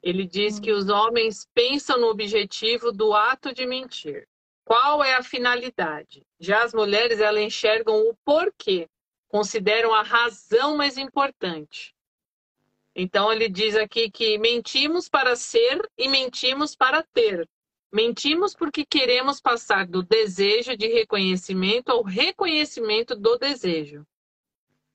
[0.00, 4.28] Ele diz que os homens pensam no objetivo do ato de mentir.
[4.64, 6.24] Qual é a finalidade?
[6.38, 8.88] Já as mulheres, elas enxergam o porquê,
[9.26, 11.92] consideram a razão mais importante.
[12.98, 17.46] Então, ele diz aqui que mentimos para ser e mentimos para ter.
[17.92, 24.06] Mentimos porque queremos passar do desejo de reconhecimento ao reconhecimento do desejo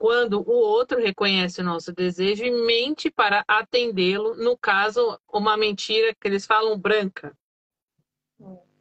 [0.02, 6.16] quando o outro reconhece o nosso desejo e mente para atendê-lo, no caso, uma mentira
[6.16, 7.38] que eles falam branca,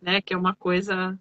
[0.01, 0.23] né?
[0.23, 1.21] Que é uma coisa.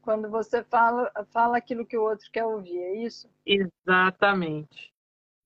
[0.00, 3.28] Quando você fala, fala aquilo que o outro quer ouvir, é isso?
[3.44, 4.91] Exatamente.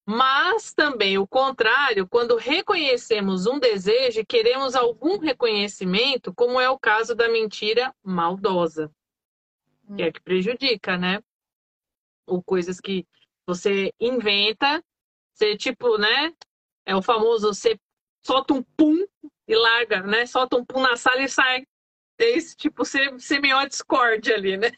[0.09, 6.79] Mas também o contrário, quando reconhecemos um desejo e queremos algum reconhecimento, como é o
[6.79, 8.89] caso da mentira maldosa,
[9.97, 11.21] que é que prejudica, né?
[12.25, 13.05] Ou coisas que
[13.45, 14.81] você inventa,
[15.35, 16.33] você tipo, né?
[16.85, 17.77] É o famoso, você
[18.25, 19.05] solta um pum
[19.49, 20.25] e larga, né?
[20.25, 21.67] Solta um pum na sala e sai.
[22.19, 24.71] É esse tipo, você semeou a discórdia ali, né?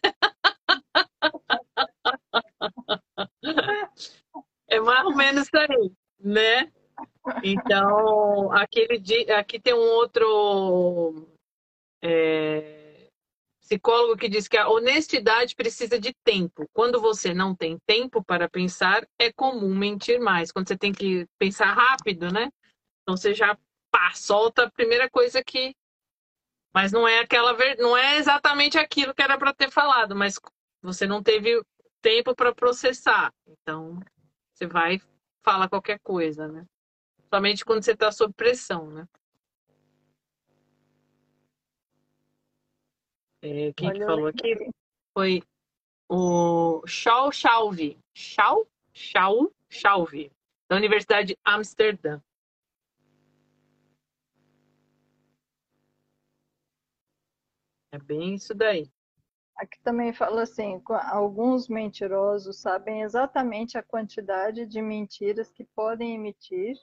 [4.68, 6.72] é mais ou menos isso aí, né?
[7.42, 11.28] Então, aquele dia, aqui tem um outro
[12.02, 13.08] é,
[13.60, 16.66] psicólogo que diz que a honestidade precisa de tempo.
[16.72, 20.50] Quando você não tem tempo para pensar, é comum mentir mais.
[20.50, 22.50] Quando você tem que pensar rápido, né?
[23.02, 23.56] Então você já
[23.90, 25.74] pá, solta a primeira coisa que.
[26.74, 30.38] Mas não é aquela não é exatamente aquilo que era para ter falado, mas
[30.82, 31.62] você não teve
[32.02, 33.32] tempo para processar.
[33.46, 33.98] Então
[34.58, 35.00] você vai
[35.44, 36.66] falar qualquer coisa, né?
[37.32, 39.08] Somente quando você está sob pressão, né?
[43.40, 44.56] É, quem que falou aqui?
[45.16, 45.42] Foi
[46.08, 47.96] o Shaw Chalvi.
[48.12, 48.66] Shaw?
[48.92, 50.32] Shaw Chalvi,
[50.68, 52.20] da Universidade de Amsterdã.
[57.92, 58.90] É bem isso daí.
[59.58, 60.80] Aqui também fala assim:
[61.10, 66.76] alguns mentirosos sabem exatamente a quantidade de mentiras que podem emitir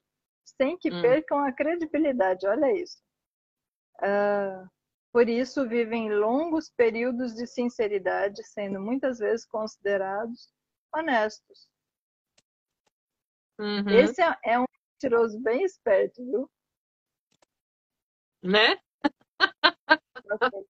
[0.44, 1.02] sem que hum.
[1.02, 2.46] percam a credibilidade.
[2.46, 3.02] Olha isso.
[4.02, 4.70] Uh,
[5.12, 10.54] por isso, vivem longos períodos de sinceridade, sendo muitas vezes considerados
[10.94, 11.70] honestos.
[13.58, 13.90] Uhum.
[13.90, 16.52] Esse é, é um mentiroso bem esperto, viu?
[18.44, 18.78] Né?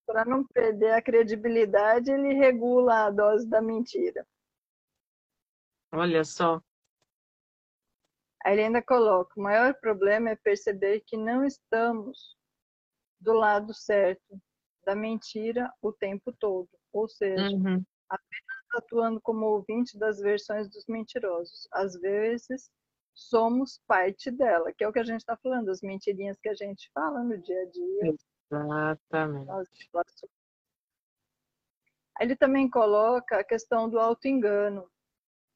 [0.05, 4.25] Para não perder a credibilidade, ele regula a dose da mentira.
[5.93, 6.61] Olha só.
[8.43, 12.35] Aí ele ainda coloca: o maior problema é perceber que não estamos
[13.19, 14.39] do lado certo
[14.85, 17.83] da mentira o tempo todo, ou seja, uhum.
[18.07, 21.67] apenas atuando como ouvinte das versões dos mentirosos.
[21.71, 22.69] Às vezes
[23.15, 26.53] somos parte dela, que é o que a gente está falando, as mentirinhas que a
[26.53, 28.15] gente fala no dia a dia.
[28.51, 29.49] Exatamente.
[32.19, 34.89] Ele também coloca a questão do auto-engano.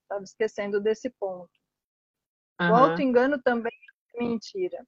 [0.03, 1.51] Estava esquecendo desse ponto.
[2.59, 2.71] Uhum.
[2.71, 3.71] O auto-engano também
[4.15, 4.85] é mentira.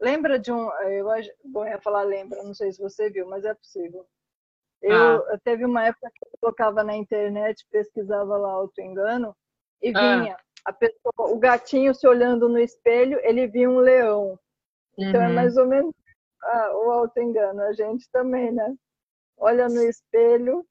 [0.00, 0.70] Lembra de um.
[0.82, 1.06] Eu
[1.52, 4.06] vou falar lembra, não sei se você viu, mas é possível.
[4.80, 5.38] Eu, ah.
[5.44, 9.36] teve uma época que eu colocava na internet, pesquisava lá auto-engano,
[9.82, 10.18] e ah.
[10.18, 10.70] vinha ah.
[10.70, 14.38] a pessoa, o gatinho se olhando no espelho, ele via um leão.
[14.96, 15.30] Então é uhum.
[15.32, 15.94] é mais ou menos
[16.42, 17.62] ah, o auto-engano.
[17.62, 18.74] A gente também, né?
[19.36, 20.66] Olha no espelho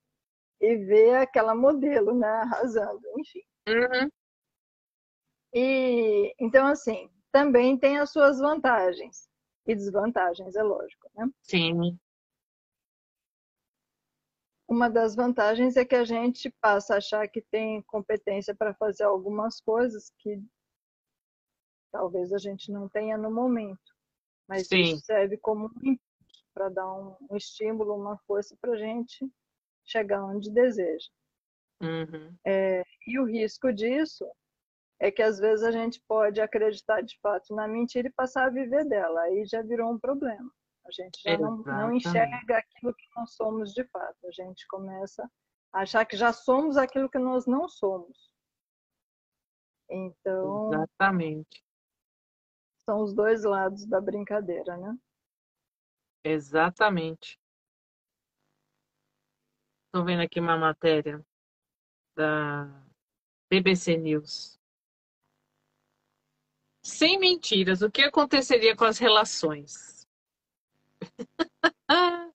[0.61, 2.27] e vê aquela modelo, né?
[2.27, 3.41] Arrasando, enfim.
[3.67, 4.09] Uhum.
[5.53, 9.27] E então, assim, também tem as suas vantagens
[9.65, 11.29] e desvantagens, é lógico, né?
[11.43, 11.97] Sim.
[14.67, 19.03] Uma das vantagens é que a gente passa a achar que tem competência para fazer
[19.03, 20.39] algumas coisas que
[21.91, 23.95] talvez a gente não tenha no momento,
[24.49, 24.81] mas Sim.
[24.81, 25.97] isso serve como um
[26.53, 29.31] para dar um, um, estímulo, uma força para a gente
[29.85, 31.07] chegar onde deseja.
[31.81, 32.35] Uhum.
[32.45, 34.25] É, e o risco disso
[34.99, 38.49] é que às vezes a gente pode acreditar de fato na mentira e passar a
[38.49, 39.21] viver dela.
[39.21, 40.51] Aí já virou um problema.
[40.85, 44.17] A gente já não, não, enxerga aquilo que nós somos de fato.
[44.25, 45.29] A gente começa
[45.71, 48.33] a achar que já somos aquilo que nós não somos.
[49.89, 50.73] Então.
[50.73, 51.63] Exatamente.
[52.89, 54.97] São os dois lados da brincadeira, né?
[56.23, 57.39] Exatamente.
[59.85, 61.23] Estou vendo aqui uma matéria
[62.15, 62.65] da
[63.47, 64.59] BBC News.
[66.81, 70.07] Sem mentiras, o que aconteceria com as relações?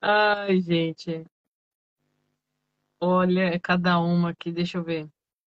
[0.00, 1.26] Ai, gente.
[3.00, 5.10] Olha, cada uma aqui, deixa eu ver.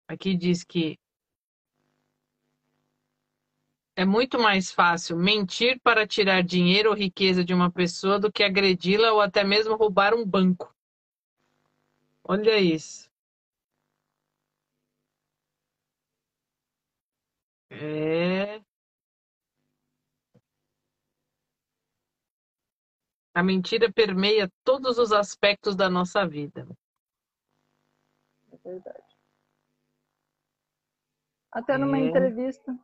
[0.07, 0.97] Aqui diz que
[3.95, 8.43] é muito mais fácil mentir para tirar dinheiro ou riqueza de uma pessoa do que
[8.43, 10.73] agredi-la ou até mesmo roubar um banco.
[12.23, 13.11] Olha isso.
[17.69, 18.61] É.
[23.35, 26.67] A mentira permeia todos os aspectos da nossa vida.
[28.51, 29.03] É verdade.
[31.51, 32.01] Até numa é.
[32.01, 32.77] entrevista.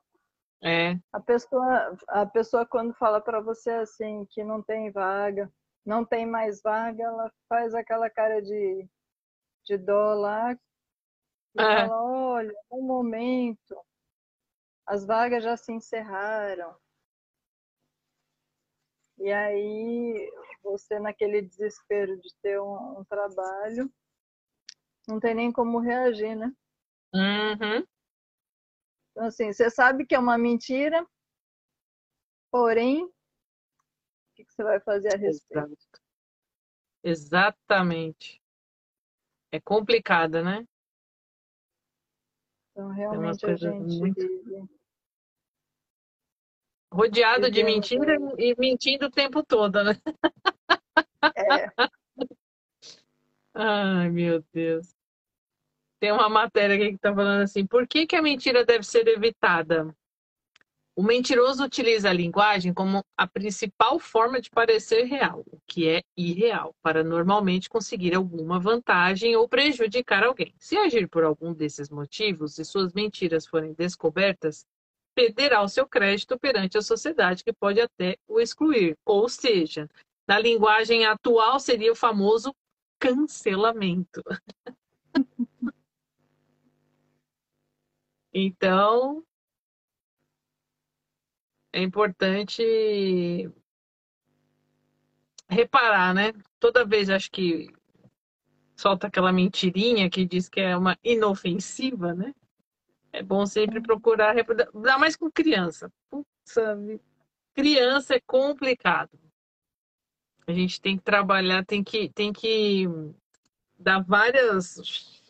[0.62, 0.99] É.
[1.14, 5.51] A pessoa, a pessoa quando fala para você assim que não tem vaga,
[5.86, 8.88] não tem mais vaga, ela faz aquela cara de,
[9.66, 11.88] de dó lá e é.
[11.88, 13.76] fala, olha, um momento,
[14.86, 16.76] as vagas já se encerraram.
[19.18, 20.32] E aí
[20.64, 23.91] você naquele desespero de ter um, um trabalho,
[25.07, 26.53] não tem nem como reagir, né?
[27.14, 27.86] Uhum.
[29.20, 31.06] Então, assim, você sabe que é uma mentira,
[32.50, 33.12] porém, o
[34.34, 35.76] que você vai fazer a respeito?
[37.04, 38.42] Exatamente.
[39.52, 40.66] É complicada, né?
[42.72, 44.22] Então, realmente a gente muito...
[44.22, 44.70] vive.
[46.90, 49.92] Rodeado de mentira e mentindo o tempo todo, né?
[51.36, 51.68] É.
[53.54, 54.98] Ai, meu Deus.
[56.00, 59.08] Tem uma matéria aqui que está falando assim: por que, que a mentira deve ser
[59.08, 59.93] evitada?
[60.95, 66.04] O mentiroso utiliza a linguagem como a principal forma de parecer real, o que é
[66.18, 70.54] irreal, para normalmente conseguir alguma vantagem ou prejudicar alguém.
[70.58, 74.66] Se agir por algum desses motivos e suas mentiras forem descobertas,
[75.16, 78.97] perderá o seu crédito perante a sociedade, que pode até o excluir.
[79.06, 79.89] Ou seja,
[80.28, 82.54] na linguagem atual seria o famoso
[83.00, 84.22] cancelamento.
[88.34, 89.24] Então,
[91.74, 92.62] é importante
[95.48, 96.34] reparar, né?
[96.60, 97.68] Toda vez acho que
[98.76, 102.34] solta aquela mentirinha que diz que é uma inofensiva, né?
[103.12, 105.92] É bom sempre procurar, ainda mais com criança.
[106.10, 106.56] Putz,
[107.56, 109.20] criança é complicado.
[110.46, 112.88] A gente tem que trabalhar, tem que, tem que
[113.78, 114.76] dar várias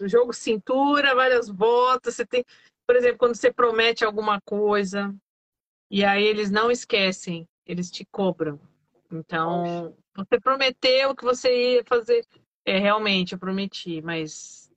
[0.02, 2.16] jogo cintura, várias voltas.
[2.16, 2.46] Você tem,
[2.90, 5.16] por exemplo, quando você promete alguma coisa
[5.92, 8.60] e aí eles não esquecem, eles te cobram.
[9.12, 12.26] Então, você prometeu que você ia fazer.
[12.66, 14.72] É, realmente, eu prometi, mas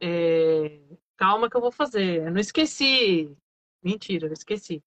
[0.00, 0.80] é,
[1.16, 2.22] calma que eu vou fazer.
[2.22, 3.36] Eu não esqueci.
[3.82, 4.80] Mentira, eu esqueci.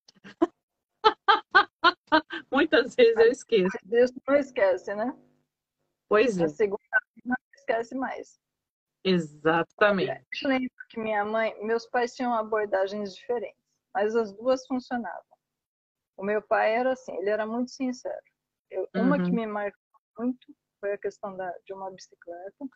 [2.50, 3.76] Muitas vezes eu esqueço.
[3.84, 5.14] Deus não esquece, né?
[6.08, 6.44] Pois é.
[6.44, 6.80] A segunda
[7.26, 8.40] não esquece mais.
[9.04, 10.24] Exatamente.
[10.42, 13.60] Eu lembro que minha mãe, meus pais tinham abordagens diferentes,
[13.94, 15.22] mas as duas funcionavam.
[16.16, 18.24] O meu pai era assim, ele era muito sincero.
[18.70, 19.02] Eu, uhum.
[19.02, 19.78] Uma que me marcou
[20.18, 22.66] muito foi a questão da, de uma bicicleta.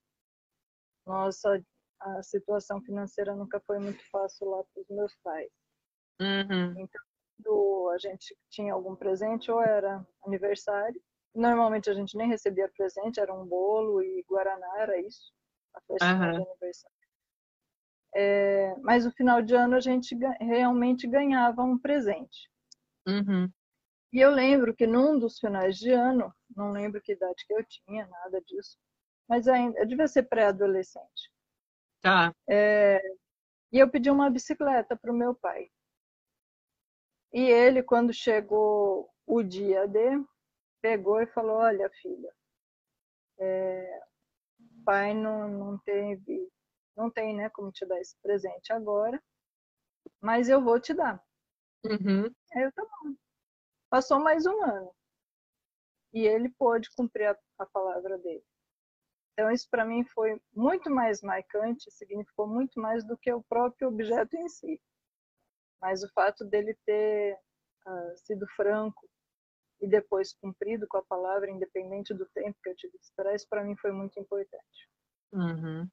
[1.07, 1.65] Nossa,
[2.01, 5.51] a situação financeira nunca foi muito fácil lá para os meus pais.
[6.21, 6.73] Uhum.
[6.79, 7.03] Então,
[7.43, 11.01] quando a gente tinha algum presente, ou era aniversário,
[11.35, 15.33] normalmente a gente nem recebia presente, era um bolo e guaraná, era isso
[15.79, 16.33] a festa uhum.
[16.33, 16.99] de aniversário.
[18.15, 22.51] É, mas no final de ano a gente realmente ganhava um presente.
[23.07, 23.51] Uhum.
[24.13, 27.65] E eu lembro que num dos finais de ano, não lembro que idade que eu
[27.65, 28.79] tinha, nada disso,
[29.29, 31.31] mas ainda, eu devia ser pré-adolescente.
[32.01, 32.33] Tá.
[32.49, 33.01] É,
[33.73, 35.71] e eu pedi uma bicicleta para o meu pai.
[37.33, 40.01] E ele, quando chegou o dia D,
[40.81, 42.33] pegou e falou: Olha, filha,
[43.39, 44.03] é,
[44.85, 46.49] pai não, não teve,
[46.97, 49.23] não tem, né, como te dar esse presente agora,
[50.21, 51.23] mas eu vou te dar.
[51.85, 52.25] Uhum.
[52.55, 53.15] Aí eu, tá bom.
[53.91, 54.95] Passou mais um ano.
[56.13, 58.45] E ele pôde cumprir a, a palavra dele.
[59.33, 63.89] Então, isso para mim foi muito mais marcante, significou muito mais do que o próprio
[63.89, 64.81] objeto em si.
[65.81, 67.39] Mas o fato dele ter
[67.87, 69.09] uh, sido franco
[69.81, 73.47] e depois cumprido com a palavra, independente do tempo que eu tive que esperar, isso
[73.49, 74.89] para mim foi muito importante.
[75.33, 75.89] Uhum.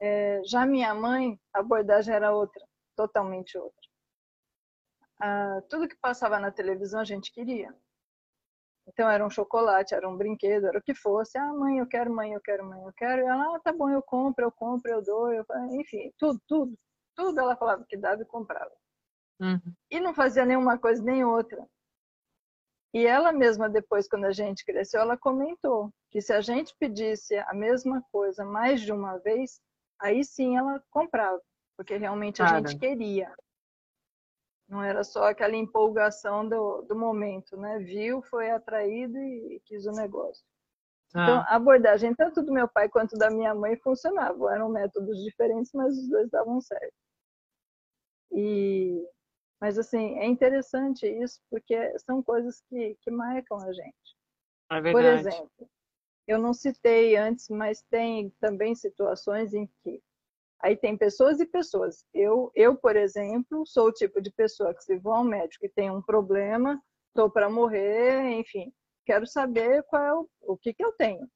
[0.00, 2.64] É, já minha mãe, a abordagem era outra,
[2.96, 3.88] totalmente outra.
[5.20, 7.74] ah, tudo que passava na televisão a gente queria.
[8.88, 11.36] Então era um chocolate, era um brinquedo, era o que fosse.
[11.38, 13.22] Ah, mãe, eu quero, mãe, eu quero, mãe, eu quero.
[13.22, 15.44] E ela, ah, tá bom, eu compro, eu compro, eu dou, eu...
[15.72, 16.78] enfim, tudo, tudo,
[17.16, 18.72] tudo ela falava que dava e comprava.
[19.40, 19.74] Uhum.
[19.90, 21.66] E não fazia nenhuma coisa nem outra.
[22.96, 27.36] E ela mesma, depois, quando a gente cresceu, ela comentou que se a gente pedisse
[27.36, 29.60] a mesma coisa mais de uma vez,
[30.00, 31.38] aí sim ela comprava,
[31.76, 33.30] porque realmente a gente queria.
[34.66, 37.80] Não era só aquela empolgação do, do momento, né?
[37.80, 40.42] Viu, foi atraído e quis o negócio.
[41.14, 41.22] Ah.
[41.22, 44.54] Então, a abordagem tanto do meu pai quanto da minha mãe funcionava.
[44.54, 46.96] Eram métodos diferentes, mas os dois davam certo.
[48.32, 49.06] E,
[49.60, 54.16] mas, assim, é interessante isso, porque são coisas que, que marcam a gente.
[54.70, 54.92] É verdade.
[54.92, 55.70] Por exemplo,
[56.26, 60.02] eu não citei antes, mas tem também situações em que
[60.60, 62.04] Aí tem pessoas e pessoas.
[62.14, 65.68] Eu, eu, por exemplo, sou o tipo de pessoa que se vou ao médico e
[65.68, 68.72] tem um problema, estou para morrer, enfim,
[69.04, 71.28] quero saber qual é o, o que, que eu tenho.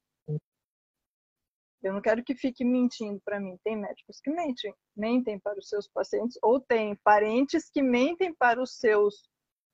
[1.83, 3.57] Eu não quero que fique mentindo para mim.
[3.63, 8.61] Tem médicos que mentem, mentem para os seus pacientes, ou tem parentes que mentem para
[8.61, 9.27] os seus,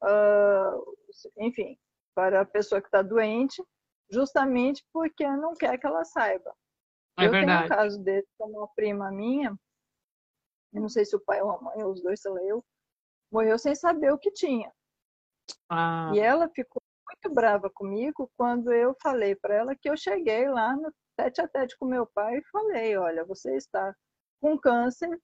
[0.04, 0.96] uh,
[1.38, 1.78] enfim,
[2.16, 3.62] para a pessoa que está doente,
[4.10, 6.56] justamente porque não quer que ela saiba.
[7.20, 7.64] É eu verdade.
[7.64, 9.58] tenho um caso desse com uma prima minha,
[10.74, 12.64] eu não sei se o pai ou a mãe, ou os dois, sei lá, eu,
[13.32, 14.72] morreu sem saber o que tinha.
[15.70, 16.12] Ah.
[16.14, 20.76] E ela ficou muito brava comigo quando eu falei para ela que eu cheguei lá
[20.76, 23.94] no tete a tete com meu pai e falei, olha, você está
[24.40, 25.20] com câncer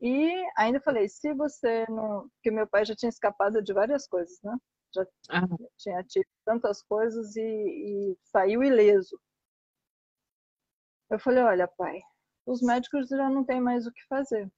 [0.00, 2.28] e ainda falei, se você não...
[2.30, 4.56] Porque meu pai já tinha escapado de várias coisas, né?
[4.94, 5.46] Já ah.
[5.76, 9.18] tinha tido tantas coisas e, e saiu ileso.
[11.10, 12.00] Eu falei, olha, pai,
[12.46, 14.50] os médicos já não têm mais o que fazer.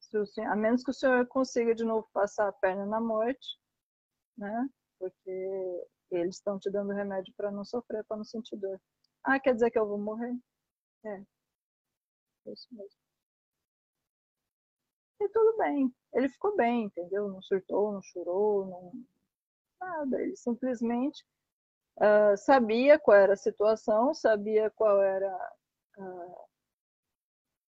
[0.00, 3.58] Senhor, a menos que o senhor consiga de novo passar a perna na morte,
[4.36, 4.68] né?
[4.98, 8.78] Porque eles estão te dando remédio para não sofrer, para não sentir dor.
[9.24, 10.34] Ah, quer dizer que eu vou morrer?
[11.04, 11.22] É.
[12.46, 13.02] é isso mesmo.
[15.20, 15.94] E tudo bem.
[16.14, 17.28] Ele ficou bem, entendeu?
[17.28, 18.92] Não surtou, não chorou, não...
[19.80, 20.20] nada.
[20.20, 21.24] Ele simplesmente
[21.98, 25.54] uh, sabia qual era a situação, sabia qual era,
[25.98, 26.48] uh,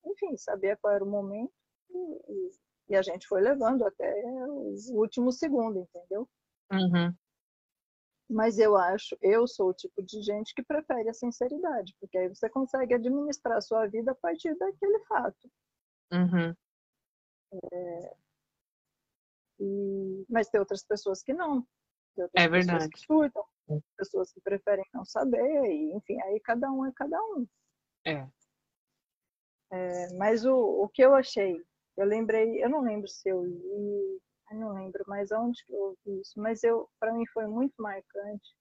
[0.06, 1.52] enfim, sabia qual era o momento
[1.90, 2.50] e,
[2.88, 4.12] e, a gente foi levando até
[4.48, 6.28] o último segundo, entendeu?
[6.72, 7.14] Uhum.
[8.34, 12.28] Mas eu acho, eu sou o tipo de gente que prefere a sinceridade, porque aí
[12.28, 15.48] você consegue administrar a sua vida a partir daquele fato.
[16.12, 16.52] Uhum.
[17.72, 18.16] É,
[19.60, 21.64] e, mas tem outras pessoas que não.
[22.16, 22.88] Tem outras é verdade.
[22.88, 23.44] que surtam,
[23.96, 27.46] pessoas que preferem não saber, e, enfim, aí cada um é cada um.
[28.04, 28.28] É.
[29.70, 31.64] é mas o, o que eu achei,
[31.96, 34.20] eu lembrei, eu não lembro se eu li,
[34.54, 37.74] eu não lembro mais aonde que eu ouvi isso, mas eu, para mim foi muito
[37.78, 38.54] marcante,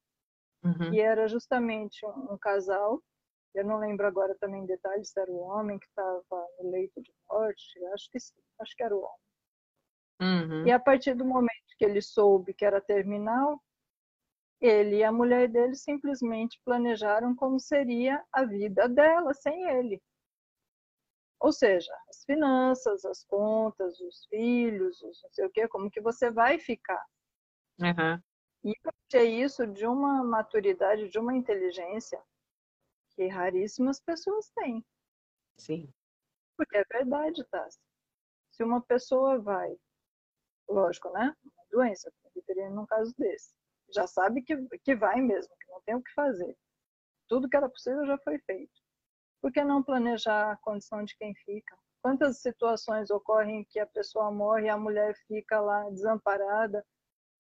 [0.64, 0.94] uhum.
[0.94, 3.02] e era justamente um, um casal,
[3.56, 7.14] eu não lembro agora também detalhes se era o homem que estava no leito de
[7.30, 9.24] morte, acho que sim, acho que era o homem.
[10.22, 10.68] Uhum.
[10.68, 13.62] E a partir do momento que ele soube que era terminal,
[14.60, 20.02] ele e a mulher dele simplesmente planejaram como seria a vida dela sem ele.
[21.44, 26.02] Ou seja, as finanças, as contas, os filhos, os não sei o quê, como que
[26.02, 27.06] você vai ficar.
[27.80, 28.22] Uhum.
[28.64, 32.24] E eu achei isso de uma maturidade, de uma inteligência
[33.10, 34.86] que raríssimas pessoas têm.
[35.58, 35.94] Sim.
[36.56, 37.80] Porque é verdade, Tassi.
[38.52, 39.76] Se uma pessoa vai,
[40.70, 41.36] lógico, né?
[41.44, 42.12] Uma doença,
[42.46, 43.54] teria num caso desse
[43.94, 46.58] já sabe que, que vai mesmo, que não tem o que fazer.
[47.28, 48.74] Tudo que era possível já foi feito.
[49.44, 51.78] Por que não planejar a condição de quem fica?
[52.02, 56.82] Quantas situações ocorrem que a pessoa morre e a mulher fica lá desamparada,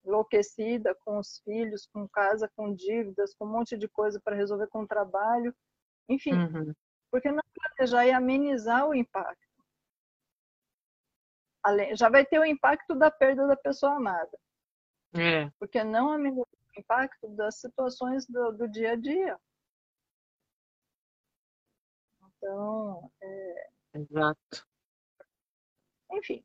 [0.03, 4.67] enlouquecida, com os filhos, com casa, com dívidas, com um monte de coisa para resolver
[4.67, 5.55] com o trabalho?
[6.09, 6.73] Enfim, uhum.
[7.09, 9.41] por que não planejar e amenizar o impacto?
[11.93, 14.37] já vai ter o impacto da perda da pessoa amada.
[15.15, 15.49] É.
[15.57, 19.39] Porque não amenizar o impacto das situações do, do dia a dia.
[22.43, 23.69] Então, é...
[23.95, 24.67] Exato.
[26.11, 26.43] Enfim,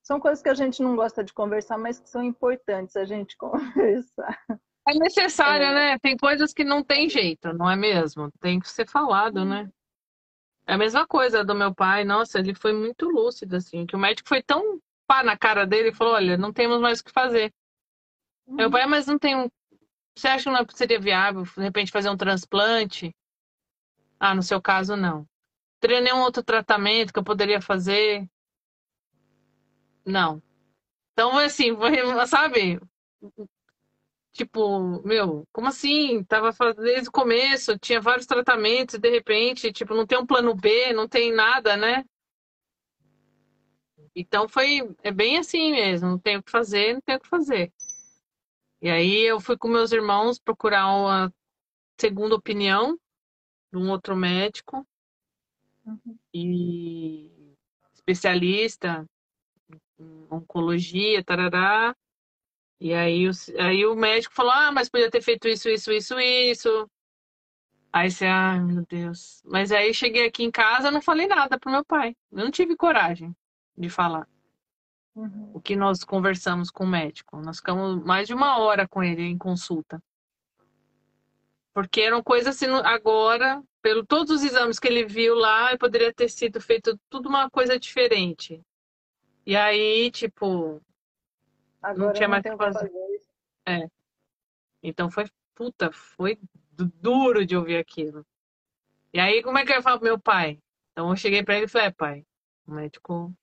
[0.00, 3.36] são coisas que a gente não gosta de conversar, mas que são importantes a gente
[3.38, 4.40] conversar.
[4.86, 5.74] É necessário, é...
[5.74, 5.98] né?
[5.98, 8.30] Tem coisas que não tem jeito, não é mesmo?
[8.40, 9.68] Tem que ser falado, né?
[10.66, 13.98] É a mesma coisa do meu pai, nossa, ele foi muito lúcido, assim, que o
[13.98, 17.10] médico foi tão pá na cara dele e falou, olha, não temos mais o que
[17.10, 17.52] fazer.
[18.46, 19.50] Meu pai, mas não tem um.
[20.16, 23.12] Você acha que não seria viável, de repente, fazer um transplante?
[24.18, 25.26] Ah, no seu caso, não.
[25.80, 28.28] Teria nenhum outro tratamento que eu poderia fazer?
[30.04, 30.42] Não.
[31.12, 31.70] Então, assim,
[32.26, 32.78] sabe?
[34.32, 36.22] Tipo, meu, como assim?
[36.24, 40.92] Tava desde o começo, tinha vários tratamentos, de repente, tipo, não tem um plano B,
[40.92, 42.04] não tem nada, né?
[44.14, 47.28] Então foi, é bem assim mesmo, não tem o que fazer, não tem o que
[47.28, 47.72] fazer.
[48.82, 51.34] E aí eu fui com meus irmãos procurar uma
[51.98, 52.98] segunda opinião
[53.72, 54.86] de um outro médico
[55.84, 56.18] uhum.
[56.32, 57.54] e
[57.92, 59.06] especialista
[59.98, 61.94] em oncologia, tarará.
[62.80, 66.18] E aí, o, aí o médico falou: Ah, mas podia ter feito isso, isso, isso,
[66.18, 66.90] isso.
[67.92, 69.42] Aí você, ai ah, meu Deus.
[69.44, 72.16] Mas aí cheguei aqui em casa, não falei nada pro meu pai.
[72.30, 73.34] Eu não tive coragem
[73.76, 74.28] de falar.
[75.14, 75.50] Uhum.
[75.54, 77.36] O que nós conversamos com o médico.
[77.38, 80.00] Nós ficamos mais de uma hora com ele em consulta.
[81.72, 86.28] Porque eram coisas assim, agora, pelo todos os exames que ele viu lá, poderia ter
[86.28, 88.60] sido feito tudo uma coisa diferente.
[89.46, 90.82] E aí, tipo,
[91.80, 92.78] agora não tinha mais o que fazer.
[92.78, 93.20] fazer.
[93.66, 93.88] É.
[94.82, 96.38] Então foi, puta, foi
[96.72, 98.26] duro de ouvir aquilo.
[99.12, 100.58] E aí, como é que eu ia falar pro meu pai?
[100.92, 102.26] Então eu cheguei para ele e falei, é, pai,
[102.66, 103.34] o médico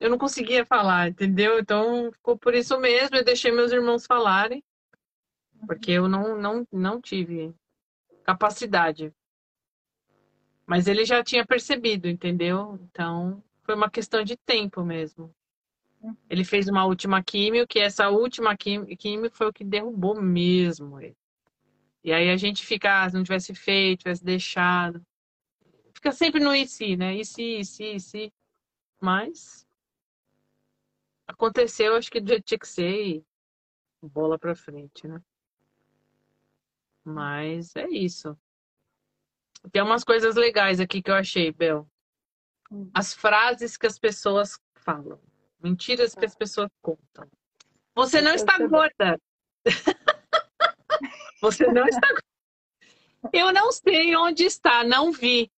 [0.00, 1.58] eu não conseguia falar, entendeu?
[1.58, 4.62] Então ficou por isso mesmo, eu deixei meus irmãos falarem,
[5.66, 7.54] porque eu não, não, não tive
[8.24, 9.12] capacidade.
[10.66, 12.78] Mas ele já tinha percebido, entendeu?
[12.82, 15.34] Então foi uma questão de tempo mesmo.
[16.28, 21.16] Ele fez uma última químio, que essa última químio foi o que derrubou mesmo ele.
[22.04, 25.04] E aí a gente fica, ah, se não tivesse feito, tivesse deixado.
[25.92, 27.16] Fica sempre no e se, né?
[27.16, 28.32] E se, e se, e se.
[29.00, 29.68] Mas
[31.28, 33.24] Aconteceu, acho que tinha que ser e
[34.02, 35.22] bola pra frente, né?
[37.08, 38.38] Mas é isso.
[39.72, 41.88] Tem umas coisas legais aqui que eu achei, Bel.
[42.70, 42.90] Hum.
[42.92, 45.18] As frases que as pessoas falam.
[45.58, 47.26] Mentiras que as pessoas contam.
[47.94, 49.18] Você não está gorda.
[51.40, 52.08] Você não está
[53.32, 55.50] Eu não sei onde está, não vi.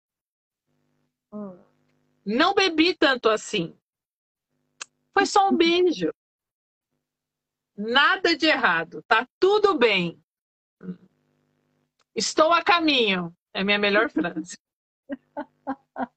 [1.33, 1.59] Hum.
[2.27, 3.75] Não bebi tanto assim.
[5.15, 6.13] Foi só um beijo.
[7.75, 9.03] Nada de errado.
[9.09, 10.23] Tá tudo bem.
[12.19, 13.33] Estou a caminho.
[13.55, 14.59] É a minha melhor frase.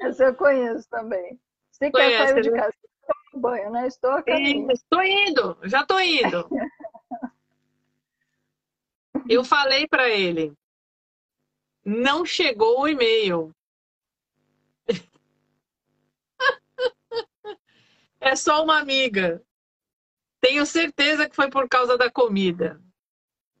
[0.00, 1.38] Essa eu conheço também.
[1.70, 2.58] Você quer sair de né?
[2.58, 2.72] casa?
[2.72, 3.86] Estou banho, né?
[3.86, 4.72] Estou a caminho.
[4.72, 5.58] Estou indo.
[5.64, 6.48] Já estou indo.
[9.28, 10.54] eu falei para ele.
[11.84, 13.54] Não chegou o e-mail.
[18.20, 19.40] É só uma amiga.
[20.40, 22.82] Tenho certeza que foi por causa da comida.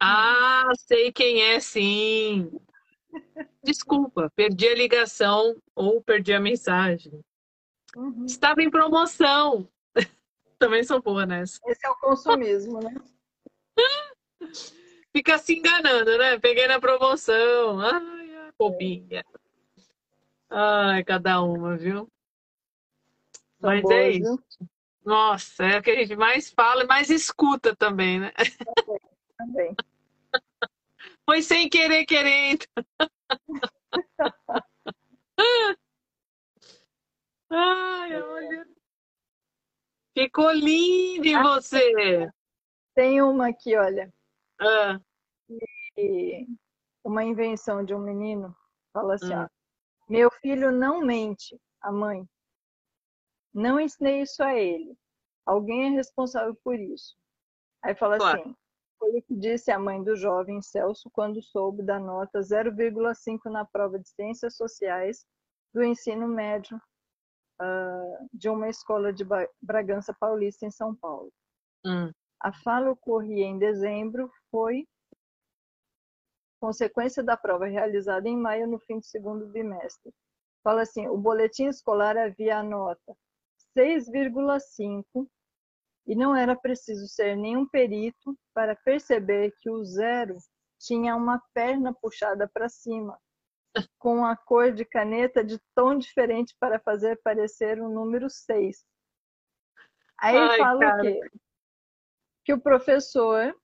[0.00, 2.50] Ah, sei quem é, sim.
[3.62, 7.20] Desculpa, perdi a ligação ou perdi a mensagem.
[7.96, 8.24] Uhum.
[8.24, 9.68] Estava em promoção.
[10.58, 11.58] Também sou boa nessa.
[11.66, 12.94] Esse é o consumismo, né?
[15.12, 16.38] Fica se enganando, né?
[16.38, 17.80] Peguei na promoção.
[17.80, 19.24] Ai, bobinha.
[20.50, 22.08] Ai, cada uma, viu?
[23.60, 24.42] São Mas é boas, é isso.
[24.60, 24.68] Viu?
[25.04, 28.32] Nossa, é o que a gente mais fala e mais escuta também, né?
[29.38, 29.74] Também.
[29.74, 29.76] também.
[31.28, 32.64] Foi sem querer, querendo.
[37.50, 38.66] Ai, olha.
[40.16, 42.30] Ficou lindo em você.
[42.94, 44.10] Tem uma aqui, olha.
[44.58, 44.98] Ah.
[45.98, 46.46] E
[47.04, 48.56] uma invenção de um menino.
[48.90, 49.44] Fala assim, ah.
[49.44, 49.48] ó,
[50.10, 52.26] Meu filho não mente, a mãe.
[53.52, 54.96] Não ensinei isso a ele.
[55.44, 57.14] Alguém é responsável por isso.
[57.82, 58.40] Aí fala claro.
[58.40, 58.56] assim:
[58.98, 63.64] foi o que disse a mãe do jovem Celso quando soube da nota 0,5 na
[63.64, 65.24] prova de Ciências Sociais
[65.72, 66.80] do ensino médio
[67.60, 69.24] uh, de uma escola de
[69.60, 71.32] Bragança Paulista, em São Paulo.
[71.84, 72.10] Hum.
[72.40, 74.86] A fala ocorria em dezembro, foi
[76.60, 80.12] consequência da prova realizada em maio, no fim do segundo bimestre.
[80.62, 83.16] Fala assim: o boletim escolar havia a nota
[83.76, 85.28] 6,5
[86.08, 90.38] e não era preciso ser nenhum perito para perceber que o zero
[90.78, 93.20] tinha uma perna puxada para cima,
[93.98, 98.86] com a cor de caneta de tom diferente para fazer parecer o número 6.
[100.18, 100.98] Aí Ai, fala cara.
[100.98, 101.20] o quê?
[102.42, 103.54] Que o professor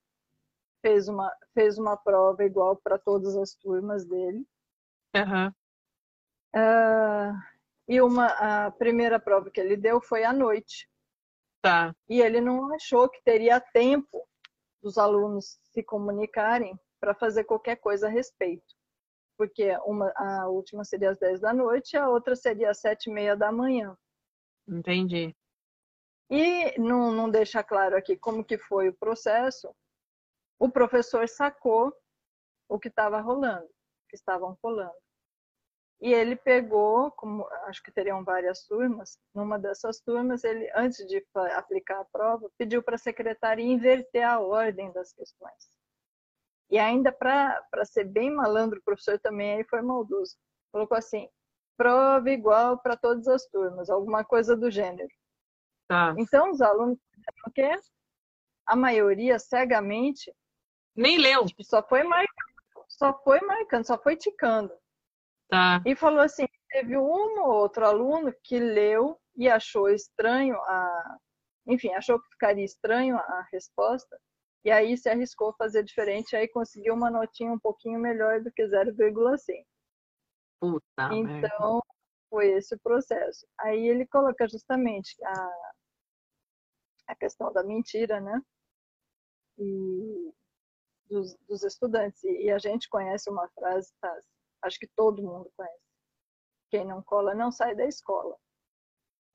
[0.83, 4.47] fez uma, fez uma prova igual para todas as turmas dele.
[5.17, 5.49] Uhum.
[6.55, 7.33] Uh,
[7.89, 8.27] e uma,
[8.67, 10.87] a primeira prova que ele deu foi à noite.
[11.65, 11.97] Tá.
[12.11, 14.29] E ele não achou que teria tempo
[14.83, 18.75] dos alunos se comunicarem para fazer qualquer coisa a respeito.
[19.39, 23.07] Porque uma, a última seria às 10 da noite e a outra seria às 7
[23.09, 23.97] e meia da manhã.
[24.69, 25.35] Entendi.
[26.29, 29.75] E não, não deixa claro aqui como que foi o processo,
[30.59, 31.95] o professor sacou
[32.69, 33.71] o que estava rolando,
[34.11, 35.04] que estavam colando.
[36.01, 41.25] E ele pegou, como acho que teriam várias turmas, numa dessas turmas, ele, antes de
[41.55, 45.75] aplicar a prova, pediu para a secretária inverter a ordem das questões.
[46.71, 50.37] E ainda para ser bem malandro, o professor também aí foi maldoso.
[50.73, 51.29] Colocou assim:
[51.77, 55.09] prova igual para todas as turmas, alguma coisa do gênero.
[55.89, 56.15] Tá.
[56.19, 56.99] Então, os alunos,
[57.47, 57.71] o quê?
[58.67, 60.35] A maioria, cegamente,
[60.97, 61.45] nem leu.
[61.45, 64.73] Tipo, só foi marcando, só foi marcando, só foi ticando.
[65.49, 65.83] Tá.
[65.87, 71.19] E falou assim, teve um ou outro aluno que leu e achou estranho a,
[71.67, 74.19] enfim, achou que ficaria estranho a resposta,
[74.65, 78.51] e aí se arriscou a fazer diferente, aí conseguiu uma notinha um pouquinho melhor do
[78.51, 79.65] que 0,5.
[80.61, 81.83] Puta então, merda.
[82.31, 83.47] foi esse o processo.
[83.59, 85.51] Aí ele coloca justamente a,
[87.09, 88.41] a questão da mentira, né?
[89.59, 90.33] E
[91.11, 92.25] dos, dos estudantes.
[92.25, 94.19] E, e, a gente conhece uma frase, tá?
[94.65, 95.83] Acho que todo mundo conhece.
[96.71, 98.37] Quem não cola não sai da escola.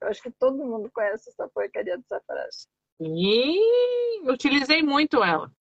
[0.02, 2.68] Eu acho que todo mundo conhece essa porcaria dessa frase.
[3.00, 5.52] E utilizei muito ela.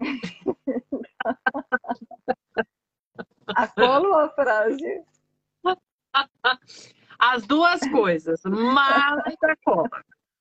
[3.48, 5.04] a cola ou a frase?
[7.18, 9.88] As duas coisas, mas a cola.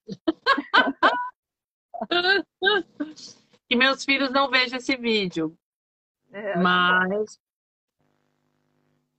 [3.69, 5.55] que meus filhos não vejam esse vídeo.
[6.31, 7.39] É, mas.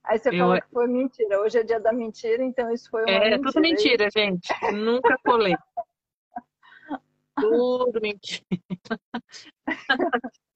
[0.05, 0.39] Aí você eu...
[0.39, 1.41] falou que foi mentira.
[1.41, 3.35] Hoje é dia da mentira, então isso foi uma é, mentira.
[3.37, 4.49] É, tudo mentira, gente.
[4.73, 5.55] Nunca colei.
[7.39, 8.45] tudo mentira.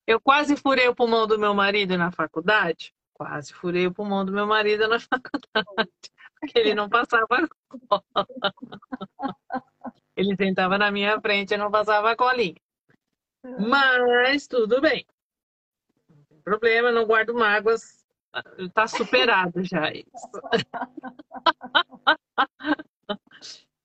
[0.06, 2.94] Eu quase furei o pulmão do meu marido na faculdade.
[3.12, 5.90] Quase furei o pulmão do meu marido na faculdade.
[6.38, 8.26] Porque ele não passava cola.
[10.16, 12.54] Ele sentava na minha frente e não passava a colinha.
[13.58, 15.04] Mas tudo bem.
[16.08, 18.05] Não tem problema, não guardo mágoas.
[18.74, 20.30] Tá superado já isso.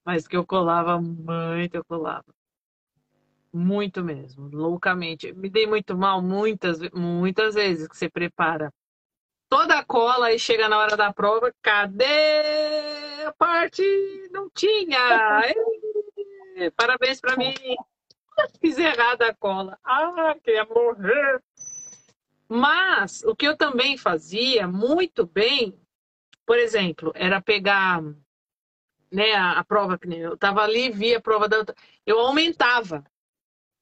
[0.04, 2.34] Mas que eu colava muito, eu colava.
[3.52, 5.32] Muito mesmo, loucamente.
[5.32, 8.72] Me dei muito mal muitas, muitas vezes que você prepara
[9.48, 13.82] toda a cola e chega na hora da prova, cadê a parte?
[14.32, 15.42] Não tinha!
[16.56, 17.54] Ei, parabéns para mim!
[18.60, 19.78] Fiz errado a cola.
[19.84, 21.42] Ah, queria morrer.
[22.54, 25.74] Mas o que eu também fazia muito bem,
[26.44, 28.02] por exemplo, era pegar
[29.10, 31.74] né, a, a prova que eu estava ali, via a prova da outra,
[32.04, 33.02] eu aumentava.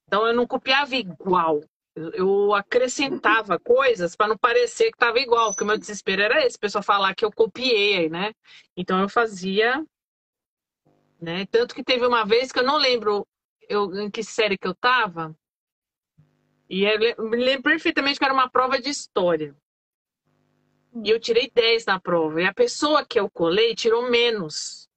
[0.06, 1.64] Então eu não copiava igual.
[1.96, 6.56] Eu, acrescentava coisas para não parecer que estava igual, porque o meu desespero era esse,
[6.56, 8.32] a pessoa falar que eu copiei, né?
[8.76, 9.84] Então eu fazia,
[11.20, 11.44] né?
[11.46, 13.26] Tanto que teve uma vez que eu não lembro
[13.68, 15.36] eu, em que série que eu tava.
[16.70, 19.56] E eu me lembro perfeitamente que era uma prova de história.
[21.04, 22.40] E eu tirei 10 na prova.
[22.40, 24.88] E a pessoa que eu colei tirou menos.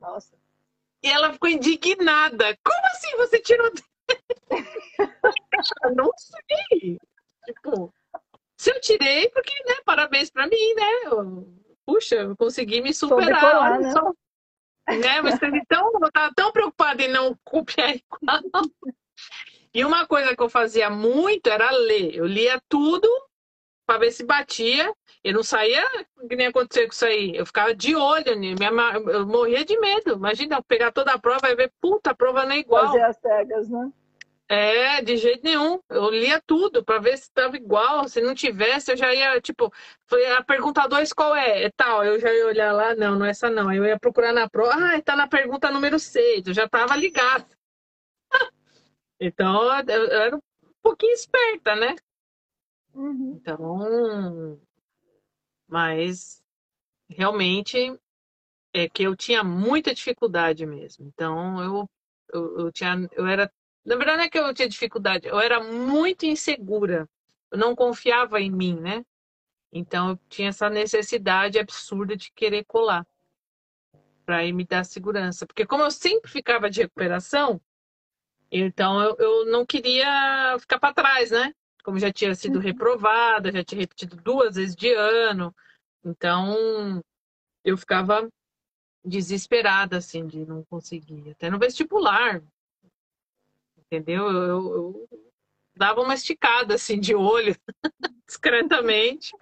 [0.00, 0.34] Nossa.
[1.02, 2.58] E ela ficou indignada.
[2.64, 3.84] Como assim você tirou 10?
[5.84, 6.98] eu não sei.
[7.44, 7.92] Tipo,
[8.56, 11.02] se eu tirei, porque, né, parabéns pra mim, né?
[11.04, 11.54] Eu,
[11.84, 13.78] puxa, eu consegui me superar.
[13.78, 13.92] Né?
[13.92, 14.14] Só
[14.96, 15.20] né?
[15.20, 15.38] Mas
[15.68, 18.40] tão, eu estava tão preocupada em não copiar igual.
[19.78, 22.16] E uma coisa que eu fazia muito era ler.
[22.16, 23.08] Eu lia tudo
[23.86, 24.92] para ver se batia.
[25.22, 25.88] Eu não saía
[26.28, 27.36] que nem aconteceu com isso aí.
[27.36, 30.14] Eu ficava de olho, eu morria de medo.
[30.14, 32.86] Imagina, eu pegar toda a prova e ver, puta, a prova não é igual.
[32.86, 33.92] Fazer as cegas, né?
[34.48, 35.78] É, de jeito nenhum.
[35.88, 38.08] Eu lia tudo para ver se estava igual.
[38.08, 39.72] Se não tivesse, eu já ia, tipo,
[40.36, 41.66] a pergunta 2 qual é?
[41.66, 42.04] É tal.
[42.04, 43.72] Eu já ia olhar lá, não, não é essa não.
[43.72, 46.48] Eu ia procurar na prova, ah, tá na pergunta número 6.
[46.48, 47.46] Eu já tava ligado.
[49.20, 50.40] Então, eu, eu, era um
[50.82, 51.94] pouquinho esperta, né?
[52.94, 53.38] Uhum.
[53.40, 54.60] Então,
[55.66, 56.42] mas
[57.08, 57.98] realmente
[58.72, 61.06] é que eu tinha muita dificuldade mesmo.
[61.06, 61.90] Então, eu,
[62.32, 63.50] eu, eu tinha, eu era
[63.88, 67.08] na verdade, não é que eu tinha dificuldade, eu era muito insegura.
[67.50, 69.02] Eu não confiava em mim, né?
[69.72, 73.06] Então eu tinha essa necessidade absurda de querer colar
[74.26, 75.46] para me dar segurança.
[75.46, 77.58] Porque como eu sempre ficava de recuperação,
[78.50, 81.54] então eu, eu não queria ficar para trás, né?
[81.84, 82.62] Como já tinha sido uhum.
[82.62, 85.54] reprovada, já tinha repetido duas vezes de ano.
[86.04, 87.02] Então
[87.64, 88.28] eu ficava
[89.04, 91.30] desesperada, assim, de não conseguir.
[91.30, 92.42] Até no vestibular,
[93.78, 94.30] entendeu?
[94.30, 95.08] Eu, eu, eu
[95.76, 97.56] dava uma esticada assim de olho,
[98.26, 99.32] discretamente,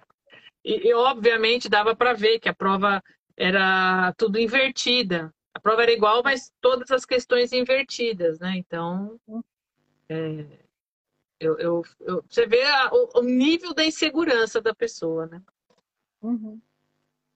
[0.63, 3.03] e, e, obviamente dava para ver que a prova
[3.35, 5.33] era tudo invertida.
[5.57, 8.57] A prova era igual, mas todas as questões invertidas, né?
[8.57, 9.19] Então,
[10.07, 10.45] é,
[11.39, 15.41] eu, eu, eu, você vê a, o, o, nível da insegurança da pessoa, né?
[16.21, 16.61] Uhum.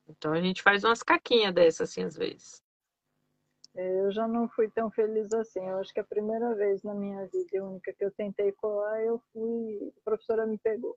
[0.08, 2.62] Então a gente faz umas caquinhas dessas, assim, às vezes.
[3.74, 5.68] Eu já não fui tão feliz assim.
[5.68, 9.20] Eu acho que a primeira vez na minha vida, única que eu tentei colar, eu
[9.34, 9.92] fui.
[9.98, 10.96] A professora me pegou.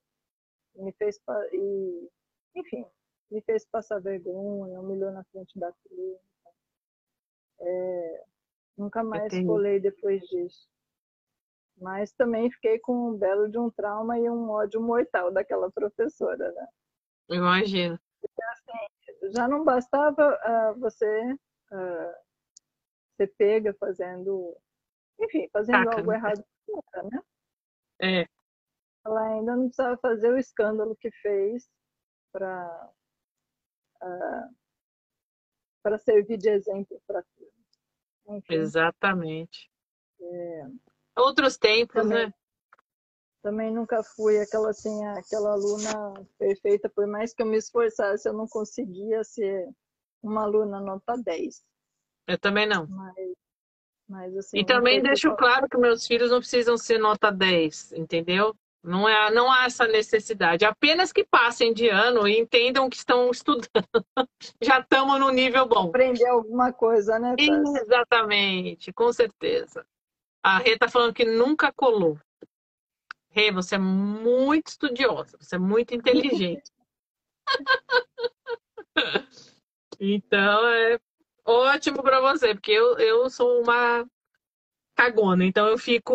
[0.77, 1.19] Me fez.
[1.55, 2.11] E,
[2.55, 2.85] enfim,
[3.31, 6.34] me fez passar vergonha, humilhou na frente da turma.
[7.61, 8.25] É,
[8.77, 10.69] nunca mais colei depois disso.
[11.77, 16.53] Mas também fiquei com um belo de um trauma e um ódio mortal daquela professora,
[16.53, 16.67] né?
[17.31, 17.99] Imagino.
[18.53, 22.15] Assim, já não bastava uh, você uh,
[23.17, 24.57] ser pega fazendo,
[25.21, 26.17] enfim, fazendo algo né?
[26.17, 26.45] errado,
[27.11, 27.23] né?
[28.01, 28.27] É.
[29.05, 31.69] Ela ainda não precisava fazer o escândalo que fez
[32.33, 32.91] para
[34.03, 34.55] uh,
[35.85, 38.43] para servir de exemplo para tudo.
[38.49, 39.71] Exatamente.
[40.19, 40.67] É,
[41.15, 42.35] Outros tempos, também, né?
[43.43, 48.33] Também nunca fui aquela assim, aquela aluna perfeita, por mais que eu me esforçasse, eu
[48.33, 49.69] não conseguia ser
[50.23, 51.63] uma aluna nota 10.
[52.27, 52.87] Eu também não.
[52.87, 53.33] Mas,
[54.09, 58.57] mas assim, e também deixo claro que meus filhos não precisam ser nota 10, entendeu?
[58.85, 60.67] Não, é, não há essa necessidade.
[60.67, 63.67] Apenas que passem de ano e entendam que estão estudando.
[64.61, 65.89] Já estamos no nível bom.
[65.89, 67.35] Aprender alguma coisa, né?
[67.39, 69.87] Exatamente, com certeza.
[70.43, 72.19] A Rê está falando que nunca colou.
[73.31, 76.71] Rê, você é muito estudiosa, você é muito inteligente.
[79.99, 81.01] então, é
[81.43, 84.07] ótimo para você, porque eu, eu sou uma
[84.95, 86.13] cagona, então eu fico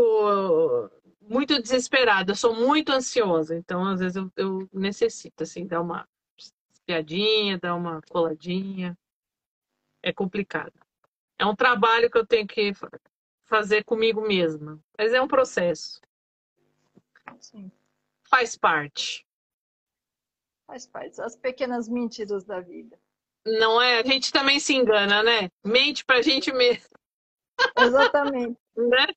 [1.30, 6.10] muito desesperada, eu sou muito ansiosa, então às vezes eu, eu necessito assim dar uma
[6.86, 8.98] piadinha, dar uma coladinha.
[10.02, 10.74] É complicado.
[11.38, 12.74] É um trabalho que eu tenho que
[13.46, 16.02] fazer comigo mesma, mas é um processo.
[17.40, 17.72] Sim.
[18.28, 19.26] Faz parte.
[20.66, 21.22] Faz parte.
[21.22, 23.00] As pequenas mentiras da vida.
[23.46, 24.00] Não é?
[24.00, 25.50] A gente também se engana, né?
[25.64, 26.90] Mente pra gente mesmo.
[27.78, 28.58] Exatamente.
[28.76, 29.08] né?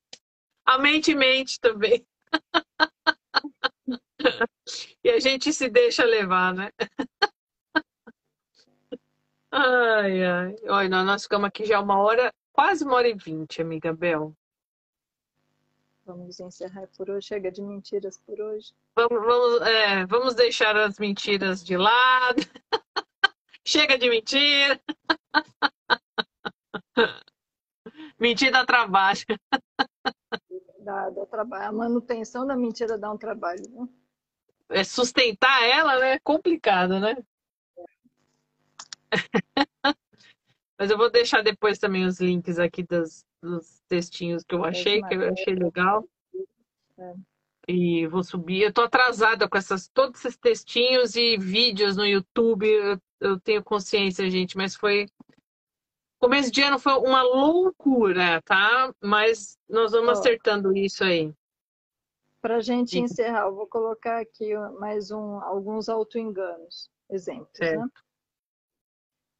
[0.64, 2.06] A mente mente também.
[5.04, 6.70] e a gente se deixa levar, né?
[9.50, 10.54] ai, ai.
[10.68, 14.32] Olha, nós ficamos aqui já uma hora, quase uma hora e vinte, amiga Bel.
[16.04, 17.28] Vamos encerrar por hoje.
[17.28, 18.74] Chega de mentiras por hoje.
[18.94, 22.42] Vamos, vamos, é, vamos deixar as mentiras de lado.
[23.64, 24.80] Chega de mentira.
[28.18, 29.20] Mentira trabalho.
[30.82, 31.68] Dá, dá trabalho.
[31.68, 33.88] A manutenção da mentira dá um trabalho, né?
[34.68, 36.14] É sustentar ela, né?
[36.14, 37.16] É complicado, né?
[40.78, 45.02] Mas eu vou deixar depois também os links aqui das, dos textinhos que eu achei,
[45.02, 46.08] que eu achei legal.
[46.98, 47.14] É.
[47.68, 48.62] E vou subir.
[48.62, 52.66] Eu tô atrasada com essas, todos esses textinhos e vídeos no YouTube.
[52.66, 55.06] Eu, eu tenho consciência, gente, mas foi
[56.22, 58.94] Começo de ano foi uma loucura, tá?
[59.02, 60.12] Mas nós vamos oh.
[60.12, 61.34] acertando isso aí.
[62.40, 63.00] Para a gente Sim.
[63.00, 67.58] encerrar, eu vou colocar aqui mais um, alguns autoenganos, exemplos.
[67.58, 67.88] Né?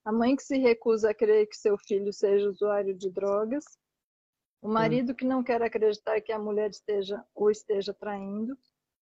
[0.05, 3.65] A mãe que se recusa a crer que seu filho seja usuário de drogas.
[4.61, 8.59] O marido que não quer acreditar que a mulher esteja ou esteja traindo.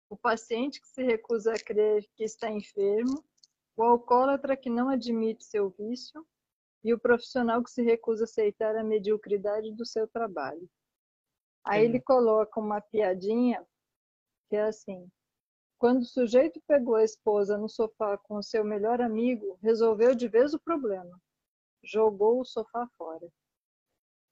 [0.09, 3.23] O paciente que se recusa a crer que está enfermo.
[3.77, 6.27] O alcoólatra que não admite seu vício
[6.83, 10.69] e o profissional que se recusa a aceitar a mediocridade do seu trabalho.
[11.63, 13.65] Aí ele coloca uma piadinha
[14.49, 15.09] que é assim:
[15.77, 20.27] quando o sujeito pegou a esposa no sofá com o seu melhor amigo, resolveu de
[20.27, 21.19] vez o problema.
[21.83, 23.27] Jogou o sofá fora.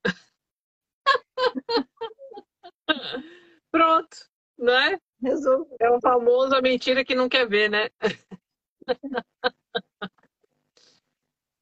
[3.70, 4.16] Pronto,
[4.58, 4.98] né?
[5.22, 5.76] Resolveu.
[5.80, 7.88] É o famoso a mentira que não quer ver, né?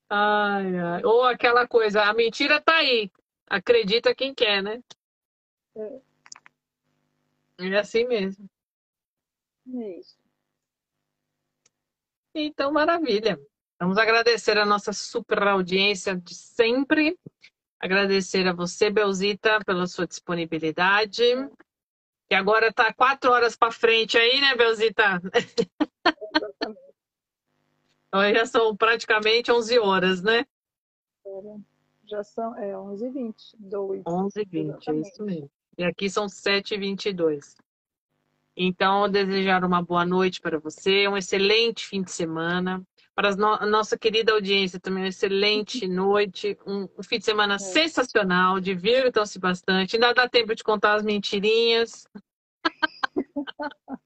[0.08, 1.04] Ai, ai.
[1.04, 3.10] Ou aquela coisa, a mentira tá aí.
[3.48, 4.82] Acredita quem quer, né?
[5.76, 6.00] É,
[7.58, 8.48] é assim mesmo.
[9.74, 10.16] É isso.
[12.34, 13.38] Então, maravilha.
[13.80, 17.18] Vamos agradecer a nossa super audiência de sempre.
[17.80, 21.22] Agradecer a você, Belzita, pela sua disponibilidade.
[22.30, 25.20] E agora tá quatro horas para frente aí, né, Belzita?
[28.08, 30.44] Então já são praticamente 11 horas, né?
[32.06, 33.34] Já são é, 11h20.
[34.06, 35.50] 11h20, é isso mesmo.
[35.76, 37.54] E aqui são 7h22.
[38.56, 42.82] Então, desejar uma boa noite para você, um excelente fim de semana.
[43.14, 47.58] para a nossa querida audiência também uma excelente noite, um, um fim de semana é.
[47.58, 49.96] sensacional, divirtam-se bastante.
[49.96, 52.06] Ainda dá tempo de contar as mentirinhas.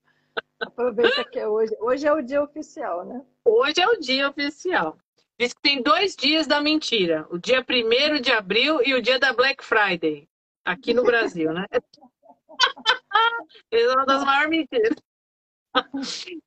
[0.60, 1.74] Aproveita que é hoje.
[1.80, 3.24] Hoje é o dia oficial, né?
[3.44, 4.98] Hoje é o dia oficial.
[5.38, 9.18] Diz que tem dois dias da mentira: o dia 1 de abril e o dia
[9.18, 10.28] da Black Friday,
[10.64, 11.64] aqui no Brasil, né?
[13.70, 14.96] é uma das maiores mentiras.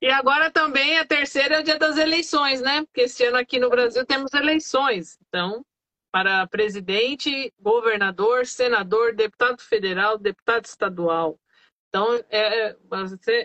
[0.00, 2.84] E agora também a terceira é o dia das eleições, né?
[2.84, 5.18] Porque esse ano aqui no Brasil temos eleições.
[5.26, 5.64] Então,
[6.12, 11.36] para presidente, governador, senador, deputado federal, deputado estadual.
[11.94, 12.76] Então, é, é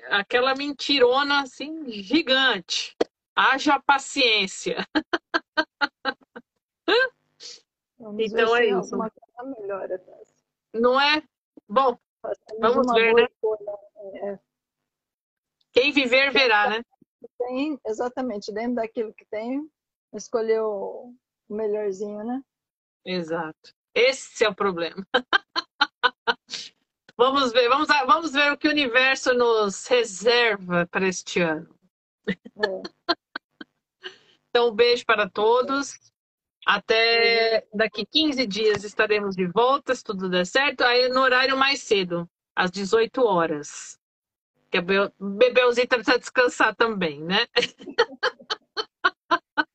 [0.09, 2.97] aquela mentirona assim gigante.
[3.35, 4.77] Haja paciência.
[7.99, 8.97] Vamos então é isso.
[9.59, 9.87] Melhor,
[10.73, 11.21] Não é?
[11.67, 11.95] Bom,
[12.59, 13.27] vamos ver, né?
[14.15, 14.39] É.
[15.71, 16.83] Quem viver verá, né?
[17.37, 19.69] Tem, exatamente, dentro daquilo que tem,
[20.11, 21.13] escolher o
[21.47, 22.41] melhorzinho, né?
[23.05, 23.75] Exato.
[23.93, 25.05] Esse é o problema.
[27.19, 31.69] vamos ver, vamos, vamos ver o que o universo nos reserva para este ano.
[32.29, 33.13] É.
[34.49, 35.99] então, um beijo para todos.
[36.65, 40.81] Até daqui 15 dias estaremos de volta, se tudo der certo.
[40.81, 43.99] Aí no horário mais cedo, às 18 horas.
[44.71, 47.47] Que a Bebelzita precisa descansar também, né?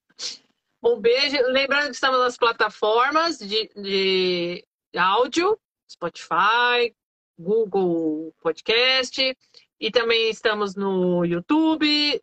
[0.83, 1.37] um beijo.
[1.49, 4.65] Lembrando que estamos nas plataformas de, de
[4.97, 5.59] áudio,
[5.91, 6.95] Spotify,
[7.39, 9.37] Google Podcast,
[9.81, 12.23] e também estamos no YouTube,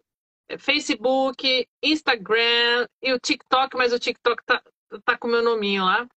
[0.57, 4.61] Facebook, Instagram e o TikTok, mas o TikTok tá,
[5.05, 6.07] tá com meu nominho lá.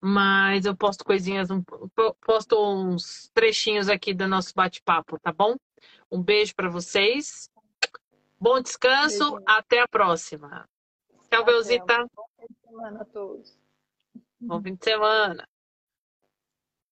[0.00, 1.48] Mas eu posto coisinhas,
[2.24, 5.56] posto uns trechinhos aqui do nosso bate-papo, tá bom?
[6.10, 7.50] Um beijo para vocês.
[8.40, 9.32] Bom descanso.
[9.32, 9.44] Beijo.
[9.46, 10.68] Até a próxima.
[11.30, 12.06] Tchau, Belzita.
[12.14, 13.58] Bom fim de semana a todos.
[14.40, 15.48] Bom fim de semana.